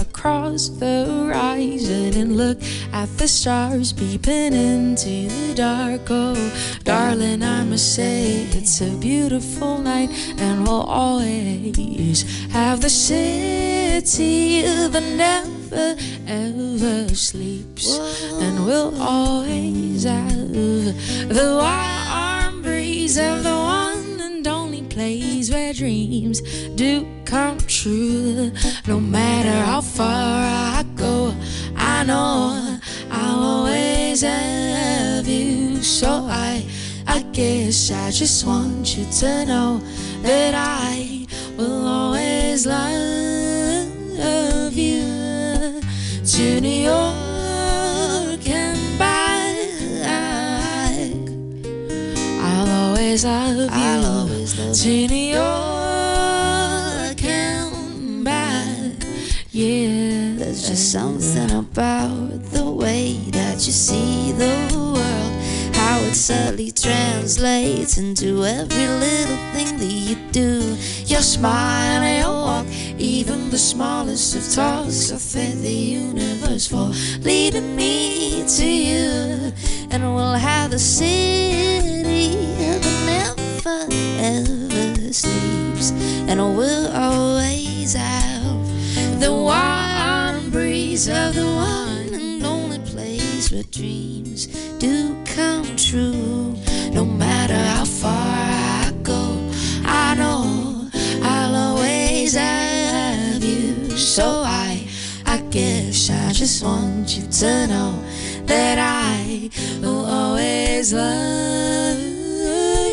across 0.21 0.69
the 0.69 1.05
horizon. 1.09 2.13
And 2.13 2.37
look 2.37 2.61
at 2.93 3.09
the 3.17 3.27
stars 3.27 3.91
peeping 3.91 4.53
into 4.53 5.27
the 5.27 5.53
dark. 5.55 6.01
Oh, 6.09 6.79
darling, 6.83 7.41
I 7.41 7.63
must 7.63 7.95
say 7.95 8.43
it's 8.51 8.81
a 8.81 8.91
beautiful 8.97 9.79
night, 9.79 10.11
and 10.37 10.67
we'll 10.67 10.83
always 10.83 12.21
have 12.51 12.81
the 12.81 12.89
city 12.89 14.61
that 14.61 15.03
never 15.17 15.95
ever 16.27 17.15
sleeps, 17.15 17.97
and 18.43 18.65
we'll 18.67 19.01
always 19.01 20.03
have 20.03 20.53
the 20.53 21.57
warm 21.59 22.61
breeze 22.61 23.17
of 23.17 23.43
the 23.43 23.49
one 23.49 24.21
and 24.21 24.47
only 24.47 24.83
place 24.83 25.49
where 25.49 25.73
dreams 25.73 26.41
do 26.75 27.07
come 27.25 27.57
true. 27.81 28.51
No 28.85 28.99
matter 28.99 29.49
how 29.65 29.81
far 29.81 30.05
I 30.07 30.85
go, 30.95 31.33
I 31.75 32.03
know 32.03 32.77
I'll 33.09 33.43
always 33.43 34.21
have 34.21 35.27
you. 35.27 35.81
So 35.81 36.07
I, 36.29 36.63
I 37.07 37.23
guess 37.31 37.89
I 37.89 38.11
just 38.11 38.45
want 38.45 38.95
you 38.95 39.05
to 39.21 39.45
know 39.45 39.81
that 40.21 40.53
I 40.53 41.25
will 41.57 41.87
always 41.87 42.67
love 42.67 43.89
you. 44.73 45.81
To 46.23 46.61
New 46.61 46.83
York 46.91 48.47
and 48.47 48.99
back. 48.99 49.57
I'll 52.45 52.69
always 52.85 53.25
love 53.25 53.57
you. 53.57 53.67
I'll 53.71 54.05
always 54.05 54.59
love 54.59 54.75
to 54.75 55.07
New 55.07 55.35
York 55.35 55.80
something 60.91 61.51
about 61.51 62.43
the 62.51 62.69
way 62.69 63.13
that 63.29 63.53
you 63.65 63.71
see 63.71 64.33
the 64.33 64.53
world. 64.75 65.73
How 65.73 66.01
it 66.01 66.15
subtly 66.15 66.69
translates 66.73 67.97
into 67.97 68.43
every 68.43 68.87
little 68.87 69.37
thing 69.53 69.77
that 69.77 69.85
you 69.85 70.17
do. 70.33 70.75
Your 71.05 71.21
smile 71.21 72.03
and 72.03 72.19
your 72.19 72.33
walk, 72.33 72.65
even 72.97 73.49
the 73.49 73.57
smallest 73.57 74.35
of 74.35 74.53
talks. 74.53 75.13
I 75.13 75.55
the 75.61 75.71
universe 75.71 76.67
for 76.67 76.91
leading 77.21 77.73
me 77.73 78.43
to 78.57 78.65
you. 78.65 79.53
And 79.91 80.13
we'll 80.13 80.33
have 80.33 80.71
the 80.71 80.79
city 80.79 82.35
that 82.59 82.81
never 83.07 83.87
ever 84.19 85.13
sleeps. 85.13 85.91
And 86.27 86.57
we'll 86.57 86.91
always 86.93 87.93
have 87.93 89.21
the 89.21 89.31
warm 89.31 89.90
breeze 90.51 91.07
of 91.07 91.33
the 91.33 91.45
one 91.45 92.13
and 92.13 92.45
only 92.45 92.79
place 92.79 93.51
where 93.51 93.63
dreams 93.63 94.47
do 94.79 95.15
come 95.23 95.65
true. 95.77 96.55
No 96.91 97.05
matter 97.05 97.55
how 97.55 97.85
far 97.85 98.11
I 98.11 98.93
go, 99.01 99.49
I 99.85 100.13
know 100.15 100.89
I'll 101.23 101.55
always 101.55 102.35
have 102.35 103.43
you. 103.43 103.91
So 103.91 104.43
I, 104.45 104.87
I 105.25 105.37
guess 105.49 106.09
I 106.09 106.33
just 106.33 106.63
want 106.63 107.17
you 107.17 107.25
to 107.27 107.67
know 107.67 108.03
that 108.45 108.77
I 108.77 109.49
will 109.81 110.05
always 110.05 110.93
love 110.93 111.99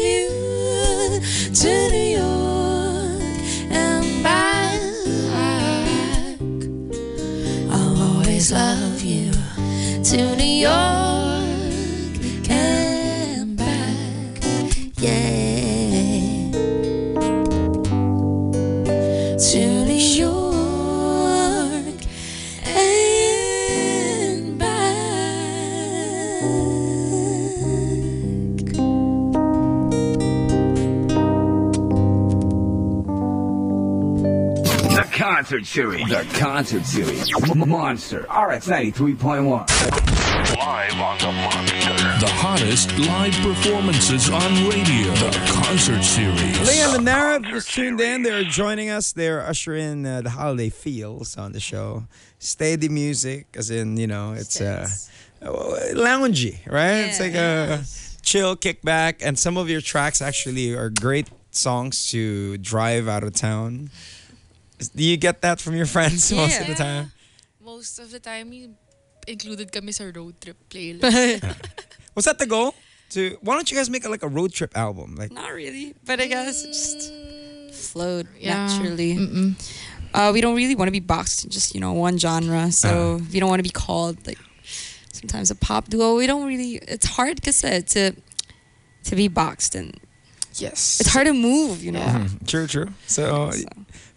you 0.06 0.28
to 1.54 1.90
New 1.90 2.17
love 8.52 9.02
you. 9.02 9.30
To 10.04 10.36
New 10.36 10.44
York 10.44 11.07
concert 35.48 35.64
series. 35.64 36.06
The 36.10 36.38
concert 36.38 36.84
series. 36.84 37.56
Monster 37.56 38.20
RX 38.24 38.68
93.1. 38.68 39.48
Live 40.58 40.92
on 41.00 41.18
the 41.18 41.32
Monster. 41.32 41.94
The 42.20 42.30
hottest 42.30 42.98
live 42.98 43.32
performances 43.36 44.28
on 44.28 44.68
radio. 44.68 45.10
The 45.14 45.42
concert 45.50 46.02
series. 46.02 46.58
Leanne 46.68 46.96
and 46.96 47.06
Naara 47.06 47.42
just 47.46 47.72
tuned 47.72 47.98
in. 47.98 48.24
They're 48.24 48.44
joining 48.44 48.90
us. 48.90 49.12
They're 49.12 49.40
ushering 49.40 50.04
uh, 50.04 50.20
the 50.20 50.28
holiday 50.28 50.68
feels 50.68 51.38
on 51.38 51.52
the 51.52 51.60
show. 51.60 52.04
Steady 52.38 52.90
music, 52.90 53.46
as 53.54 53.70
in, 53.70 53.96
you 53.96 54.06
know, 54.06 54.34
it's 54.34 54.60
uh, 54.60 54.86
loungy, 55.40 56.58
right? 56.66 57.08
It's 57.08 57.20
like 57.20 57.34
a 57.34 57.84
chill 58.20 58.54
kickback. 58.54 59.22
And 59.22 59.38
some 59.38 59.56
of 59.56 59.70
your 59.70 59.80
tracks 59.80 60.20
actually 60.20 60.74
are 60.74 60.90
great 60.90 61.30
songs 61.52 62.10
to 62.10 62.58
drive 62.58 63.08
out 63.08 63.22
of 63.22 63.32
town. 63.32 63.88
Do 64.94 65.02
you 65.04 65.16
get 65.16 65.42
that 65.42 65.60
from 65.60 65.74
your 65.74 65.86
friends 65.86 66.30
most 66.42 66.60
of 66.60 66.66
the 66.66 66.72
Yeah. 66.72 66.86
time? 66.86 67.12
Most 67.64 67.98
of 67.98 68.10
the 68.10 68.20
time, 68.20 68.50
y- 68.50 68.68
included 69.26 69.70
kami 69.72 69.92
sa 69.92 70.04
road 70.14 70.40
trip 70.40 70.56
playlist. 70.70 71.04
Was 72.14 72.24
that 72.24 72.38
the 72.38 72.46
goal? 72.46 72.74
To 73.10 73.36
why 73.40 73.54
don't 73.54 73.68
you 73.70 73.76
guys 73.76 73.88
make 73.88 74.04
a, 74.04 74.08
like 74.08 74.22
a 74.22 74.28
road 74.28 74.52
trip 74.52 74.76
album? 74.76 75.16
Like 75.16 75.32
Not 75.32 75.52
really, 75.52 75.94
but 76.04 76.20
I 76.20 76.26
guess 76.28 76.64
it 76.64 76.72
just 76.76 77.08
flowed 77.72 78.28
Yeah. 78.38 78.66
naturally. 78.68 79.16
Uh, 80.14 80.30
we 80.32 80.40
don't 80.40 80.56
really 80.56 80.74
want 80.76 80.88
to 80.88 80.92
be 80.92 81.00
boxed 81.04 81.44
in 81.44 81.50
just 81.50 81.74
you 81.74 81.80
know 81.80 81.92
one 81.92 82.18
genre, 82.18 82.70
so 82.72 83.20
we 83.32 83.40
don't 83.40 83.48
want 83.48 83.60
to 83.60 83.68
be 83.68 83.72
called 83.72 84.20
like 84.26 84.38
sometimes 85.12 85.50
a 85.50 85.56
pop 85.56 85.88
duo. 85.88 86.16
We 86.16 86.26
don't 86.28 86.46
really. 86.46 86.80
It's 86.84 87.06
hard 87.16 87.36
because 87.36 87.64
uh, 87.64 87.80
to 87.96 88.12
to 89.08 89.12
be 89.16 89.28
boxed 89.28 89.74
and 89.74 89.96
yes. 90.60 91.00
it's 91.00 91.08
hard 91.12 91.26
to 91.28 91.34
move. 91.36 91.80
You 91.84 91.92
know, 91.92 92.00
Yeah. 92.04 92.28
true, 92.46 92.66
true. 92.66 92.88
So 93.06 93.52
So, 93.52 93.68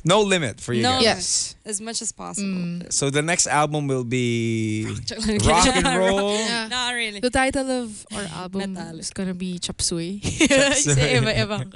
no 0.03 0.21
limit 0.21 0.59
for 0.59 0.73
you 0.73 0.83
No 0.83 0.93
guys. 0.97 1.03
Yes. 1.03 1.55
as 1.65 1.79
much 1.81 2.01
as 2.01 2.11
possible. 2.11 2.47
Mm. 2.49 2.91
So 2.93 3.09
the 3.09 3.21
next 3.21 3.47
album 3.47 3.87
will 3.87 4.03
be 4.03 4.85
rock 5.45 5.67
and 5.67 5.85
roll. 5.97 6.33
Yeah. 6.37 6.67
Not 6.69 6.93
really. 6.93 7.19
The 7.19 7.29
title 7.29 7.69
of 7.69 8.05
our 8.15 8.23
album 8.41 8.73
Metal. 8.73 8.99
is 8.99 9.09
gonna 9.09 9.33
be 9.33 9.59
Chop 9.59 9.81
Suey. 9.81 10.19
Chop 10.19 10.73
Sa 10.73 10.93
Suey. 10.93 11.17
iba-ibang, 11.21 11.71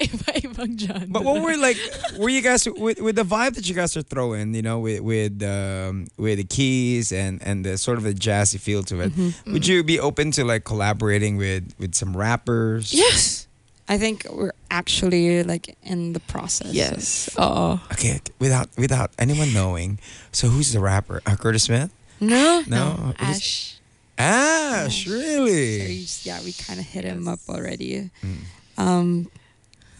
iba-ibang 0.00 0.78
genre. 0.78 1.06
But 1.08 1.24
what 1.24 1.42
were 1.42 1.56
like? 1.56 1.76
Were 2.18 2.28
you 2.28 2.42
guys 2.42 2.66
with, 2.68 3.00
with 3.00 3.16
the 3.16 3.24
vibe 3.24 3.54
that 3.54 3.68
you 3.68 3.74
guys 3.74 3.96
are 3.96 4.02
throwing? 4.02 4.54
You 4.54 4.62
know, 4.62 4.78
with 4.80 5.00
with 5.02 5.42
um, 5.42 6.06
with 6.16 6.38
the 6.38 6.44
keys 6.44 7.12
and 7.12 7.42
and 7.42 7.64
the 7.64 7.78
sort 7.78 7.98
of 7.98 8.06
a 8.06 8.12
jazzy 8.12 8.58
feel 8.60 8.82
to 8.84 9.00
it. 9.00 9.12
Mm-hmm. 9.14 9.52
Would 9.52 9.66
you 9.66 9.82
be 9.82 9.98
open 10.00 10.30
to 10.32 10.44
like 10.44 10.64
collaborating 10.64 11.36
with 11.36 11.74
with 11.78 11.94
some 11.94 12.16
rappers? 12.16 12.92
Yes. 12.92 13.47
I 13.88 13.96
think 13.96 14.26
we're 14.30 14.52
actually 14.70 15.42
like 15.44 15.76
in 15.82 16.12
the 16.12 16.20
process. 16.20 16.72
Yes. 16.74 17.30
Oh. 17.38 17.80
Okay, 17.92 18.16
okay, 18.20 18.32
without 18.38 18.68
without 18.76 19.10
anyone 19.18 19.52
knowing. 19.54 19.98
So 20.32 20.48
who's 20.48 20.72
the 20.72 20.80
rapper? 20.80 21.22
Uh, 21.24 21.36
Curtismith? 21.36 21.90
No. 22.20 22.62
No, 22.66 23.14
It 23.18 23.28
is- 23.32 23.36
Ash. 23.38 23.74
Ash, 24.18 25.04
So 25.06 25.12
really? 25.12 25.78
we 25.86 26.02
just- 26.02 26.26
yeah, 26.26 26.42
we 26.42 26.52
kind 26.52 26.80
of 26.80 26.86
hit 26.86 27.04
him 27.04 27.28
up 27.28 27.38
already. 27.48 28.10
Mm. 28.20 28.36
Um, 28.76 29.30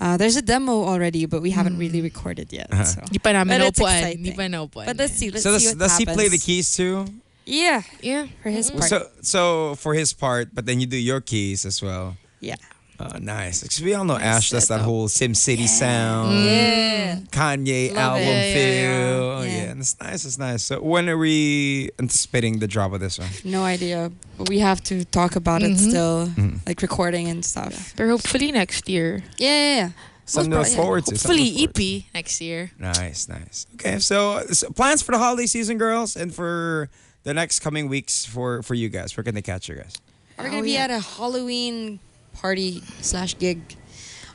uh, 0.01 0.17
there's 0.17 0.35
a 0.37 0.43
demo 0.43 0.83
already, 0.85 1.27
but 1.27 1.41
we 1.41 1.51
haven't 1.55 1.79
really 1.79 2.01
recorded 2.03 2.53
yet. 2.53 2.67
Uh-huh. 2.71 2.85
So. 2.85 3.01
Di 3.11 3.19
But 3.23 3.35
it's 3.63 3.79
exciting. 3.81 4.23
Di 4.23 4.33
pa 4.35 4.43
naupuan. 4.51 4.87
But 4.87 4.97
let's 4.99 5.15
see. 5.15 5.31
Let's 5.31 5.45
So 5.45 5.57
see 5.59 5.65
does, 5.71 5.75
what 5.75 5.79
does 5.79 5.97
he 5.99 6.05
play 6.07 6.29
the 6.29 6.39
keys 6.39 6.75
too? 6.75 7.07
Yeah, 7.47 7.83
Yeah. 8.03 8.27
for 8.43 8.51
his 8.51 8.71
part. 8.71 8.91
So 8.91 9.07
so 9.23 9.41
for 9.81 9.95
his 9.95 10.13
part, 10.13 10.51
but 10.53 10.67
then 10.67 10.81
you 10.83 10.87
do 10.91 10.99
your 10.99 11.21
keys 11.23 11.65
as 11.65 11.81
well. 11.81 12.19
yeah. 12.43 12.59
Oh, 13.01 13.17
nice. 13.21 13.63
Because 13.63 13.81
we 13.81 13.95
all 13.95 14.05
know 14.05 14.17
Ash. 14.17 14.51
That's 14.51 14.67
that 14.67 14.75
setup. 14.75 14.85
whole 14.87 15.07
Sim 15.09 15.35
City 15.35 15.69
sound. 15.69 16.35
Yeah. 16.45 17.17
Kanye 17.31 17.89
Love 17.95 17.99
album 17.99 18.23
it. 18.23 18.27
Yeah, 18.27 18.45
yeah, 18.45 18.55
feel. 18.55 18.91
yeah. 18.91 19.39
Oh, 19.39 19.43
yeah. 19.43 19.51
Yeah. 19.57 19.71
And 19.71 19.81
it's 19.81 20.01
nice. 20.01 20.25
It's 20.25 20.39
nice. 20.39 20.63
So 20.65 20.83
when 20.83 21.09
are 21.09 21.17
we 21.19 21.91
anticipating 22.01 22.59
the 22.59 22.67
drop 22.67 22.93
of 22.93 22.99
this 23.01 23.19
one? 23.19 23.29
No 23.45 23.63
idea, 23.63 24.11
we 24.49 24.59
have 24.59 24.83
to 24.85 25.05
talk 25.05 25.37
about 25.37 25.63
it 25.63 25.71
Mhm. 25.77 25.89
still, 25.89 26.27
Mhm. 26.37 26.67
like 26.67 26.83
recording 26.83 27.29
and 27.29 27.45
stuff. 27.45 27.93
But 27.97 28.09
hopefully 28.09 28.51
next 28.51 28.89
year. 28.89 29.23
Yeah, 29.39 29.49
yeah, 29.49 29.77
yeah. 29.77 29.91
Something 30.27 30.51
to 30.51 30.59
look 30.59 30.67
forward 30.69 31.05
to. 31.07 31.13
to 31.13 31.17
Hopefully 31.17 31.45
look 31.53 31.55
forward 31.77 31.79
EP 31.79 32.07
next 32.15 32.41
year. 32.41 32.73
Nice, 32.79 33.29
nice. 33.29 33.67
Okay, 33.75 33.99
so, 34.01 34.43
so 34.53 34.69
plans 34.71 35.03
for 35.03 35.13
the 35.13 35.19
holiday 35.19 35.47
season, 35.47 35.79
girls, 35.79 36.17
and 36.17 36.35
for 36.35 36.91
the 37.23 37.33
next 37.33 37.61
coming 37.61 37.89
weeks 37.89 38.25
for 38.27 38.63
for 38.63 38.75
you 38.75 38.89
guys. 38.89 39.17
Where 39.17 39.25
can 39.25 39.35
they 39.35 39.43
catch 39.43 39.69
you 39.69 39.77
guys? 39.77 39.93
We're 40.37 40.49
Oh, 40.49 40.51
gonna 40.51 40.63
be 40.63 40.73
yeah. 40.73 40.85
at 40.85 40.91
a 40.91 41.01
Halloween 41.01 42.01
party 42.41 42.83
slash 43.01 43.37
gig 43.39 43.61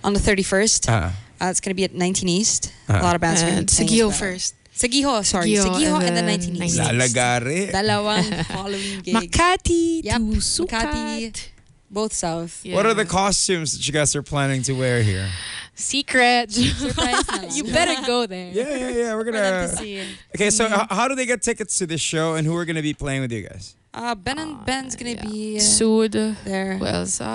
on 0.04 0.14
the 0.14 0.20
31st. 0.20 0.90
Uh, 0.90 1.10
Uh, 1.42 1.50
it's 1.52 1.60
gonna 1.60 1.76
be 1.76 1.84
at 1.84 1.92
19 1.94 2.30
East. 2.30 2.72
Uh-huh. 2.88 3.00
A 3.00 3.04
lot 3.04 3.16
of 3.16 3.22
bands 3.22 3.42
are 3.44 3.48
gonna 3.52 3.58
And 3.58 3.68
be 3.68 3.74
playing 3.76 3.90
Saguijo 3.90 4.08
well. 4.08 4.16
first. 4.16 4.56
Saguijo, 4.72 5.26
sorry. 5.26 5.50
Saguijo 5.52 5.66
Saguijo, 5.76 5.96
and 6.00 6.08
and 6.08 6.16
then 6.16 6.26
then 6.26 6.40
19 6.56 6.64
East. 6.64 6.78
19 6.80 7.00
Lalagari. 7.00 7.62
Dalawang 7.72 8.24
Halloween 8.56 9.02
gigs. 9.04 9.18
Makati 9.18 10.04
Yep, 10.08 10.18
to 10.24 10.40
Sukat. 10.40 10.88
Makati. 10.88 11.48
Both 11.92 12.14
south. 12.14 12.64
Yeah. 12.64 12.76
What 12.80 12.86
are 12.88 12.94
the 12.96 13.04
costumes 13.06 13.76
that 13.76 13.84
you 13.86 13.92
guys 13.92 14.16
are 14.16 14.24
planning 14.24 14.64
to 14.64 14.74
wear 14.74 15.04
here? 15.04 15.28
Secret. 15.76 16.50
Surprise 16.54 17.28
na 17.30 17.38
lang. 17.44 17.52
you 17.52 17.64
better 17.66 17.98
go 18.08 18.26
there. 18.26 18.50
Yeah, 18.54 18.70
yeah, 18.72 18.90
yeah. 18.90 19.16
We're 19.16 19.26
For 19.26 19.36
them 19.36 19.68
to 19.70 19.76
gonna. 19.76 19.78
see. 19.78 20.02
Okay, 20.36 20.50
so 20.50 20.66
h- 20.72 20.88
how 20.90 21.08
do 21.10 21.14
they 21.16 21.26
get 21.28 21.42
tickets 21.44 21.78
to 21.80 21.86
this 21.86 22.02
show, 22.02 22.36
and 22.36 22.48
who 22.48 22.56
are 22.56 22.64
gonna 22.66 22.82
be 22.82 22.94
playing 22.96 23.22
with 23.22 23.32
you 23.36 23.44
guys? 23.46 23.76
Uh, 23.94 24.16
ben 24.16 24.40
and 24.40 24.66
Ben's 24.66 24.96
gonna 24.96 25.12
yeah. 25.12 25.26
be 25.26 25.58
uh, 25.58 25.62
Sood. 25.62 26.14
there. 26.44 26.78
Who 26.78 26.86
else? 26.86 27.22
Uh, 27.22 27.28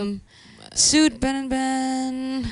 Um, 0.00 0.20
Suit, 0.74 1.20
Ben 1.20 1.36
and 1.36 1.50
Ben. 1.50 2.48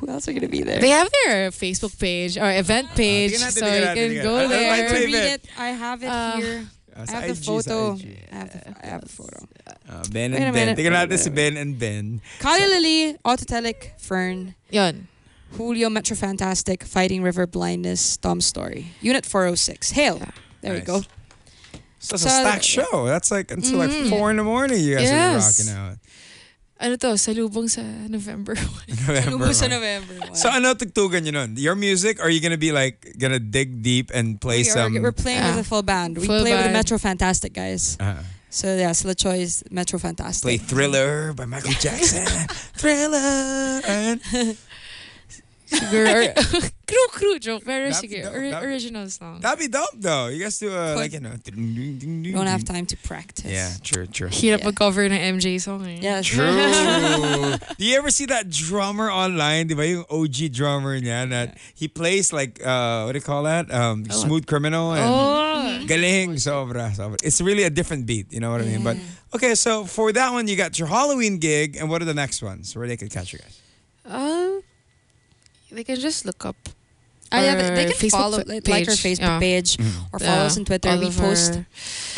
Who 0.00 0.08
else 0.08 0.28
are 0.28 0.32
gonna 0.32 0.48
be 0.48 0.62
there? 0.62 0.80
they 0.80 0.88
have 0.90 1.10
their 1.24 1.50
Facebook 1.50 1.98
page 1.98 2.38
or 2.38 2.48
event 2.50 2.88
page, 2.96 3.32
tingnan 3.36 3.52
so 3.52 3.66
you 3.66 3.92
can 3.92 4.22
go 4.22 4.36
Ano, 4.38 4.46
I 4.46 4.48
there. 4.48 4.88
ano, 4.88 4.94
read 5.04 5.14
it. 5.36 5.40
I 5.58 5.68
have 5.76 6.02
it 6.02 6.08
Uh, 6.08 6.36
here. 6.40 6.64
Uh, 6.96 7.06
I 7.08 7.10
have 7.12 7.24
the 7.28 7.36
IG, 7.36 7.44
photo. 7.44 7.94
IG. 7.96 8.18
I 8.32 8.36
have 8.36 8.50
the, 8.52 8.60
I 8.84 8.86
have 8.86 9.00
the 9.02 9.08
photo. 9.08 9.38
Uh, 9.88 10.04
ben 10.12 10.32
Wait 10.32 10.40
a 10.40 10.44
and 10.44 10.54
Ben. 10.54 10.66
minute. 10.72 10.76
Tingnan 10.80 10.92
natin 11.08 11.18
si 11.18 11.30
Ben 11.30 11.56
and 11.56 11.78
Ben. 11.78 12.20
Kali 12.40 12.64
Lily, 12.68 13.16
Autotelic, 13.24 13.92
Fern, 14.00 14.54
Yun. 14.70 15.08
Julio 15.56 15.88
Metro 15.90 16.16
Fantastic, 16.16 16.84
Fighting 16.84 17.20
River 17.22 17.46
Blindness, 17.46 18.16
Tom 18.16 18.40
Story. 18.40 18.92
Unit 19.00 19.24
406. 19.26 19.92
Hail. 19.92 20.16
Yeah. 20.20 20.30
There 20.62 20.72
Nice. 20.72 20.80
you 20.80 20.86
go. 20.86 21.02
So 22.02 22.18
that's 22.18 22.26
a 22.26 22.28
So- 22.28 22.42
stacked 22.42 22.66
show. 22.66 23.06
That's 23.06 23.30
like 23.30 23.54
until 23.54 23.78
like 23.78 23.94
four 24.10 24.34
in 24.34 24.36
the 24.36 24.44
morning. 24.44 24.82
You 24.82 24.98
guys 24.98 25.06
are 25.08 25.38
rocking 25.38 25.70
out. 25.78 25.96
Ano 26.82 26.98
to? 26.98 27.14
Salubong 27.14 27.70
sa 27.70 27.78
November 28.10 28.58
1. 28.90 29.06
November. 29.06 29.30
Lubos 29.38 29.54
sa 29.62 29.70
one. 29.70 29.78
November. 29.78 30.14
So 30.34 30.50
ano 30.50 30.74
tugtugan 30.74 31.22
yun 31.22 31.34
nun? 31.38 31.50
Your 31.54 31.78
music? 31.78 32.18
Are 32.18 32.26
you 32.26 32.42
gonna 32.42 32.58
be 32.58 32.74
like 32.74 33.06
gonna 33.22 33.38
dig 33.38 33.86
deep 33.86 34.10
and 34.10 34.42
play 34.42 34.66
we 34.66 34.70
are, 34.70 34.90
some? 34.90 34.98
we're 34.98 35.14
playing 35.14 35.46
Yeah. 35.46 35.54
with 35.54 35.62
a 35.62 35.68
full 35.70 35.86
band. 35.86 36.18
We 36.18 36.26
Full 36.26 36.42
play 36.42 36.50
with 36.58 36.66
the. 36.66 36.74
Metro 36.74 36.98
Fantastic 36.98 37.54
guys. 37.54 37.94
Uh, 38.02 38.18
So 38.52 38.68
yeah, 38.76 38.92
so 38.92 39.08
the 39.08 39.14
choice 39.16 39.62
Metro 39.72 39.96
Fantastic. 39.96 40.42
play 40.44 40.58
Thriller 40.60 41.32
by 41.32 41.46
Michael 41.48 41.72
Jackson. 41.80 42.26
Thriller. 42.76 43.80
And 43.86 44.20
Siguro, 45.72 46.28
crew, 46.86 47.06
crew 47.10 47.38
joke. 47.38 47.64
Pero 47.64 47.88
That'd 47.90 48.10
sige, 48.10 48.22
dope, 48.22 48.34
or, 48.34 48.50
that'd- 48.50 48.68
original 48.68 49.08
song. 49.08 49.40
that'd 49.40 49.58
be 49.58 49.68
dope 49.68 49.96
though. 49.96 50.28
You 50.28 50.42
guys 50.44 50.58
do 50.58 50.68
uh, 50.72 50.94
like 50.96 51.12
you 51.12 51.20
know. 51.20 51.32
Don't 51.40 52.46
have 52.46 52.64
time 52.64 52.84
to 52.86 52.96
practice. 52.98 53.50
Yeah, 53.50 53.70
true, 53.82 54.06
true. 54.06 54.28
Hirap 54.28 54.60
Yeah. 54.60 54.66
mag-cover 54.68 55.04
ng 55.08 55.16
MJ 55.40 55.60
song 55.60 55.86
eh. 55.88 55.98
Yes. 56.00 56.26
True. 56.26 56.44
true. 56.44 57.56
Do 57.78 57.84
you 57.84 57.96
ever 57.96 58.10
see 58.10 58.26
that 58.26 58.50
drummer 58.50 59.10
online? 59.10 59.66
Di 59.68 59.74
ba 59.74 59.86
yung 59.86 60.04
OG 60.10 60.52
drummer 60.52 61.00
niya 61.00 61.28
that 61.30 61.56
he 61.74 61.88
plays 61.88 62.32
like 62.32 62.60
uh 62.64 63.04
what 63.08 63.12
do 63.12 63.18
you 63.18 63.24
call 63.24 63.44
that? 63.44 63.72
Um 63.72 64.04
smooth 64.10 64.46
criminal 64.46 64.92
and 64.92 65.08
Oh. 65.08 65.86
galing 65.88 66.36
sobra, 66.36 66.92
sobra. 66.92 67.16
It's 67.24 67.40
really 67.40 67.64
a 67.64 67.70
different 67.70 68.04
beat, 68.06 68.32
you 68.32 68.40
know 68.40 68.50
what 68.52 68.60
I 68.60 68.64
mean? 68.68 68.84
But 68.84 68.96
okay, 69.34 69.54
so 69.54 69.84
for 69.84 70.12
that 70.12 70.32
one 70.32 70.46
you 70.46 70.56
got 70.56 70.78
your 70.78 70.88
Halloween 70.88 71.38
gig 71.38 71.76
and 71.80 71.88
what 71.88 72.02
are 72.02 72.08
the 72.08 72.14
next 72.14 72.42
ones 72.42 72.76
where 72.76 72.86
they 72.86 72.96
could 72.96 73.10
catch 73.10 73.32
you 73.32 73.38
guys? 73.40 73.56
Uh, 74.04 74.60
they 75.72 75.84
can 75.84 75.96
just 75.98 76.24
look 76.24 76.44
up. 76.44 76.56
Ah, 77.32 77.40
yeah, 77.40 77.56
our 77.56 77.72
they 77.72 77.88
can 77.88 77.96
Facebook 77.96 78.10
follow 78.12 78.38
fa- 78.44 78.48
like, 78.48 78.68
like 78.68 78.88
our. 78.88 78.94
Facebook 78.94 79.40
Yeah. 79.40 79.40
page 79.40 79.80
or 80.12 80.18
follow 80.20 80.44
Yeah. 80.44 80.52
us 80.52 80.58
on 80.60 80.64
Twitter. 80.68 80.90
All 80.92 81.00
we 81.00 81.08
post 81.08 81.52
our 81.56 81.64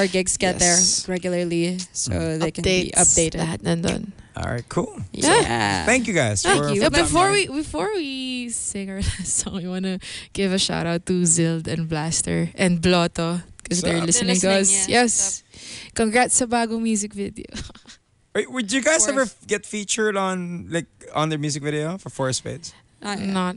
our 0.02 0.06
gigs 0.10 0.34
get 0.36 0.58
Yes. 0.58 1.06
there 1.06 1.14
regularly, 1.14 1.78
so 1.94 2.34
they 2.36 2.50
can 2.50 2.66
be 2.66 2.90
updates. 2.90 2.98
updated. 3.30 3.38
Lahat 3.38 3.60
nandun. 3.62 4.10
All 4.34 4.50
right, 4.50 4.66
cool. 4.66 4.90
Yeah. 5.14 5.86
Thank 5.86 6.10
you 6.10 6.14
guys. 6.18 6.42
Thank 6.42 6.58
for, 6.66 6.74
you. 6.74 6.82
for 6.82 6.90
Yeah, 6.90 6.90
before 6.90 7.30
we 7.30 7.46
before 7.46 7.94
we 7.94 8.50
sing 8.50 8.90
our 8.90 8.98
last 9.14 9.38
song, 9.38 9.62
we 9.62 9.70
wanna 9.70 10.02
give 10.34 10.50
a 10.50 10.58
shout 10.58 10.82
out 10.90 11.06
to 11.06 11.22
Zild 11.22 11.70
and 11.70 11.86
Blaster 11.86 12.50
and 12.58 12.82
Blotto 12.82 13.46
because 13.62 13.86
they're 13.86 14.02
listening, 14.02 14.34
They're 14.42 14.58
to 14.58 14.66
us. 14.66 14.90
yeah. 14.90 15.06
Yes. 15.06 15.46
Congrats 15.94 16.34
sa 16.34 16.50
bagong 16.50 16.82
music 16.82 17.14
video. 17.14 17.46
Wait, 18.34 18.50
would 18.50 18.74
you 18.74 18.82
guys 18.82 19.06
Forest. 19.06 19.14
ever 19.14 19.24
get 19.46 19.62
featured 19.62 20.18
on 20.18 20.66
like 20.74 20.90
on 21.14 21.30
their 21.30 21.38
music 21.38 21.62
video 21.62 21.94
for 22.02 22.10
IV 22.10 22.34
of 22.34 22.34
Spades? 22.34 22.74
Ah, 23.04 23.14
yeah. 23.14 23.30
Not 23.30 23.56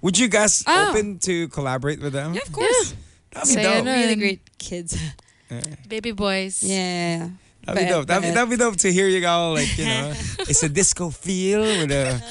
Would 0.00 0.16
you 0.16 0.28
guys 0.28 0.62
Oh. 0.66 0.90
open 0.90 1.18
to 1.26 1.48
collaborate 1.50 1.98
with 2.00 2.12
them? 2.14 2.32
Yeah, 2.32 2.46
of 2.46 2.52
course. 2.54 2.94
That'd 3.34 3.50
be 3.50 3.54
Say 3.58 3.62
dope. 3.66 3.84
Really 3.84 4.14
great 4.16 4.40
kids. 4.56 4.94
baby 5.88 6.12
boys. 6.12 6.62
yeah. 6.62 7.34
That'd 7.66 7.82
be 7.82 7.84
But- 7.84 7.90
dope. 7.90 8.06
That'd 8.06 8.22
be, 8.22 8.28
but- 8.30 8.34
that'd 8.34 8.50
be 8.50 8.56
dope 8.56 8.76
to 8.86 8.92
hear 8.92 9.08
you 9.10 9.26
all 9.26 9.52
like 9.58 9.68
you 9.76 9.84
know, 9.84 10.14
it's 10.48 10.62
a 10.62 10.68
disco 10.70 11.10
feel 11.10 11.60
with 11.66 11.90
a 11.90 12.22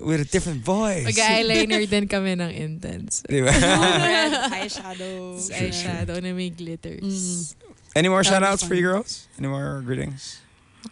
with 0.00 0.20
a 0.20 0.24
different 0.26 0.64
voice. 0.64 1.04
Mag-eyeliner 1.06 1.86
din 1.86 2.08
kami 2.08 2.34
ng 2.34 2.50
intense. 2.50 3.22
Di 3.28 3.38
ba? 3.44 3.52
Red 3.54 4.32
eyeshadow. 4.64 5.38
Eyeshadow 5.38 6.18
na 6.24 6.32
may 6.34 6.50
glitters. 6.50 7.54
Any 7.94 8.08
more 8.10 8.24
That'll 8.26 8.40
shout 8.40 8.42
outs 8.42 8.64
for 8.66 8.74
you 8.74 8.82
girls? 8.82 9.28
Any 9.38 9.46
more 9.46 9.78
greetings? 9.86 10.42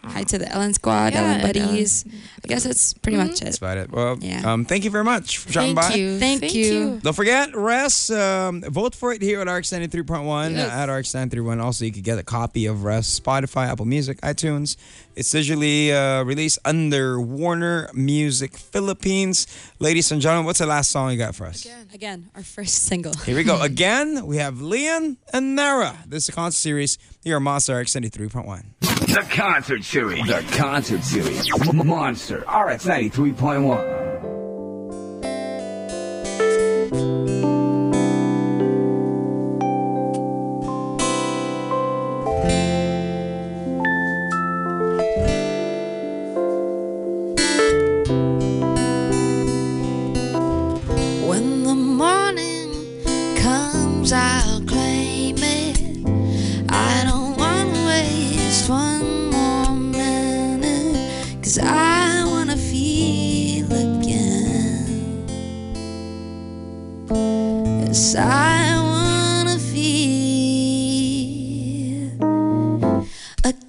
Hi 0.03 0.23
to 0.23 0.37
the 0.37 0.51
Ellen 0.51 0.73
Squad, 0.73 1.13
Yeah, 1.13 1.19
Ellen 1.21 1.31
and, 1.41 1.43
Buddies. 1.43 2.03
I 2.43 2.47
guess 2.47 2.63
that's 2.63 2.93
pretty 2.93 3.17
much 3.17 3.41
it. 3.41 3.45
That's 3.45 3.57
about 3.57 3.77
it. 3.77 3.91
Well, 3.91 4.17
Yeah. 4.19 4.51
um, 4.51 4.65
thank 4.65 4.83
you 4.83 4.89
very 4.89 5.03
much 5.03 5.37
for 5.37 5.51
dropping 5.51 5.75
Thank 5.75 5.89
by. 5.91 5.95
you. 5.95 6.19
Thank 6.19 6.53
you. 6.53 6.99
Don't 7.03 7.13
forget, 7.15 7.55
Rest, 7.55 8.09
um, 8.11 8.61
vote 8.61 8.95
for 8.95 9.13
it 9.13 9.21
here 9.21 9.39
at 9.41 9.47
RX 9.47 9.71
93.1 9.71 10.55
Yes. 10.55 10.71
at 10.71 10.89
RX 10.89 11.13
931. 11.13 11.59
Also, 11.59 11.85
you 11.85 11.91
could 11.91 12.03
get 12.03 12.17
a 12.17 12.23
copy 12.23 12.65
of 12.65 12.83
Rest, 12.83 13.21
Spotify, 13.23 13.67
Apple 13.69 13.85
Music, 13.85 14.19
iTunes. 14.21 14.75
It's 15.15 15.33
usually 15.33 15.93
uh, 15.93 16.23
released 16.23 16.59
under 16.65 17.21
Warner 17.21 17.89
Music 17.93 18.57
Philippines. 18.57 19.45
Ladies 19.79 20.11
and 20.11 20.19
gentlemen, 20.21 20.45
what's 20.45 20.59
the 20.59 20.65
last 20.65 20.89
song 20.91 21.11
you 21.11 21.17
got 21.17 21.35
for 21.35 21.45
us? 21.45 21.67
Again, 21.93 22.29
our 22.35 22.43
first 22.43 22.83
single. 22.89 23.13
Here 23.25 23.35
we 23.35 23.43
go. 23.43 23.61
Again, 23.73 24.25
we 24.25 24.37
have 24.37 24.55
Leanne 24.55 25.17
and 25.31 25.57
Naara. 25.57 25.97
This 26.07 26.23
is 26.23 26.29
a 26.29 26.31
concert 26.31 26.57
series 26.59 26.97
here 27.23 27.35
on 27.35 27.43
Monster 27.43 27.77
RX 27.79 27.93
93.1. 27.93 28.63
The 28.81 29.27
Concert 29.29 29.83
Series. 29.83 30.25
The 30.25 30.43
Concert 30.57 31.03
Series. 31.03 31.47
Monster 31.73 32.39
RX 32.39 32.85
93.1. 32.85 34.02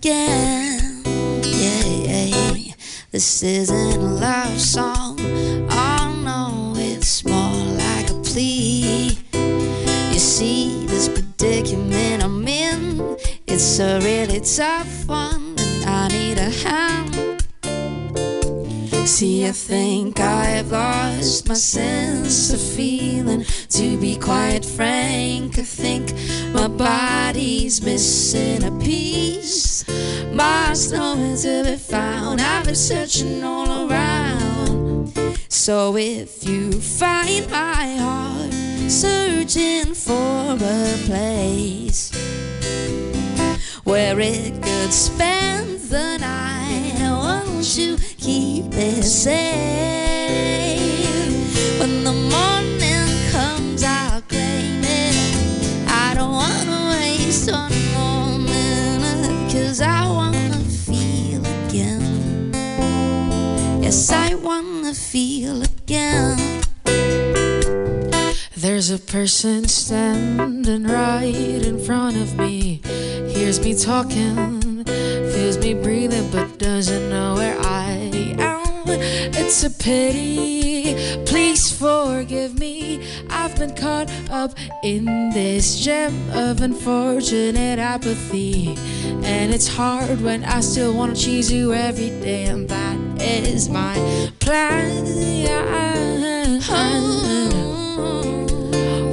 again. 0.05 1.03
Yeah, 1.43 2.25
yeah. 2.25 2.75
This 3.11 3.43
isn't 3.43 3.97
a 3.97 3.99
love 3.99 4.61
song. 4.61 5.17
Oh 5.71 6.21
no, 6.23 6.75
it's 6.77 7.25
more 7.25 7.65
like 7.79 8.11
a 8.11 8.15
plea. 8.23 9.19
You 10.13 10.19
see, 10.19 10.85
this 10.87 11.09
predicament 11.09 12.23
I'm 12.23 12.47
in, 12.47 13.17
it's 13.47 13.79
a 13.79 13.99
really 14.01 14.41
tough 14.41 15.07
one, 15.09 15.55
and 15.59 15.85
I 15.85 16.09
need 16.09 16.39
a 16.39 16.51
hand. 16.51 17.15
See, 19.09 19.47
I 19.47 19.53
think 19.53 20.21
I've 20.21 20.71
lost 20.71 21.49
my 21.49 21.55
sense 21.55 22.53
of 22.53 22.61
feeling. 22.61 23.45
To 23.75 23.99
be 23.99 24.17
quite 24.17 24.65
frank, 24.65 25.59
I 25.59 25.63
think 25.63 26.13
my 26.53 26.69
body's 26.69 27.83
missing 27.83 28.63
a 28.63 28.71
piece. 28.79 29.85
Miles 30.33 30.93
nowhere 30.93 31.37
to 31.37 31.65
be 31.65 31.77
found. 31.77 32.41
I've 32.41 32.67
been 32.67 32.77
searching 32.77 33.43
all 33.43 33.91
around. 33.91 35.13
So 35.49 35.97
if 35.97 36.47
you 36.47 36.71
find 36.71 37.51
my 37.51 37.97
heart 37.97 38.53
searching 38.89 39.93
for 39.93 40.53
a 40.53 40.97
place 41.07 42.13
where 43.83 44.21
it 44.21 44.63
could 44.63 44.93
spend 44.93 45.81
the 45.91 46.19
night, 46.19 46.95
won't 47.01 47.77
you 47.77 47.97
keep 48.19 48.67
it 48.73 49.03
safe? 49.03 49.35
When 51.81 52.05
the 52.05 52.13
morning 52.13 52.54
Yes, 63.95 64.11
I 64.11 64.35
wanna 64.35 64.93
feel 64.93 65.63
again. 65.63 66.63
There's 68.57 68.91
a 68.91 68.99
person 68.99 69.69
standing 69.69 70.83
right 70.83 71.63
in 71.71 71.79
front 71.79 72.17
of 72.17 72.37
me. 72.37 72.81
Hears 73.29 73.61
me 73.61 73.73
talking, 73.73 74.83
feels 74.85 75.59
me 75.59 75.75
breathing, 75.75 76.29
but 76.33 76.59
doesn't 76.59 77.09
know 77.09 77.35
where 77.35 77.57
I 77.61 78.11
am. 78.37 78.83
It's 79.41 79.63
a 79.63 79.71
pity. 79.71 80.97
Please 81.25 81.71
forgive 81.71 82.59
me. 82.59 83.01
I've 83.31 83.57
been 83.57 83.77
caught 83.77 84.11
up 84.29 84.55
in 84.83 85.05
this 85.31 85.79
gem 85.79 86.15
of 86.33 86.63
unfortunate 86.63 87.79
apathy. 87.79 88.77
And 89.23 89.55
it's 89.55 89.69
hard 89.69 90.21
when 90.21 90.43
I 90.43 90.59
still 90.59 90.93
want 90.95 91.15
to 91.15 91.23
choose 91.23 91.53
you 91.53 91.73
every 91.73 92.11
day, 92.11 92.47
and 92.47 92.69
that 92.69 93.14
is 93.25 93.69
my 93.69 93.95
plan. 94.39 94.93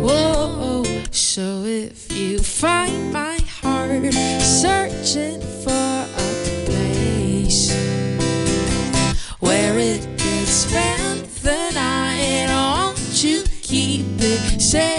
Whoa, 0.04 0.84
so 1.12 1.64
if 1.64 2.12
you 2.12 2.40
find 2.40 3.14
my 3.14 3.40
heart 3.62 4.14
searching 4.42 5.40
for 5.64 5.72
a 5.72 6.32
place 6.66 7.72
where 9.40 9.80
it 9.80 10.02
could 10.18 10.48
spend 10.48 11.26
the 11.44 11.72
night, 11.74 12.48
won't 12.50 13.24
you 13.24 13.44
keep 13.62 14.06
it 14.20 14.62
safe? 14.62 14.92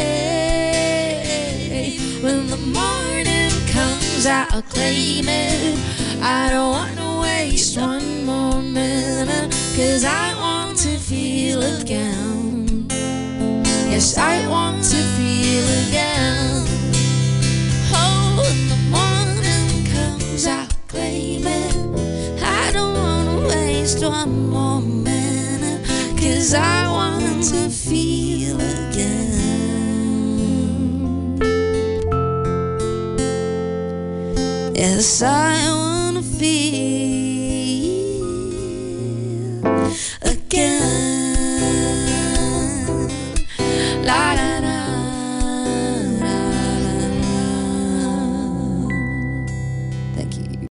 When 2.23 2.47
the 2.47 2.57
morning 2.57 3.51
comes, 3.69 4.27
I'll 4.27 4.63
claim 4.63 5.29
it. 5.29 6.02
I 6.25 6.51
don't 6.51 6.71
want 6.71 6.97
to 6.99 7.21
waste 7.21 7.77
one 7.77 8.25
more 8.25 8.63
minute, 8.63 9.51
cause 9.75 10.05
I 10.05 10.33
want 10.41 10.79
to 10.79 10.97
feel 10.97 11.61
again. 11.81 12.87
Yes, 13.91 14.17
I 14.17 14.47
want 14.47 14.85
to 14.85 15.03
feel 15.17 15.65
again. 15.89 16.65
Oh, 17.93 18.37
when 18.39 18.69
the 18.69 18.77
morning 18.95 19.85
comes, 19.93 20.47
I'll 20.47 20.69
claim 20.87 21.45
it. 21.45 21.75
I 22.41 22.71
don't 22.73 22.95
want 22.95 23.29
to 23.29 23.49
waste 23.49 24.05
one 24.05 24.49
more 24.49 24.81
minute, 24.81 25.85
cause 26.17 26.55
I 26.55 26.87
want 26.87 27.43
to 27.51 27.69
feel 27.69 28.61
again. 28.61 29.03
Yes, 34.73 35.21
I 35.21 35.91
want 36.43 37.12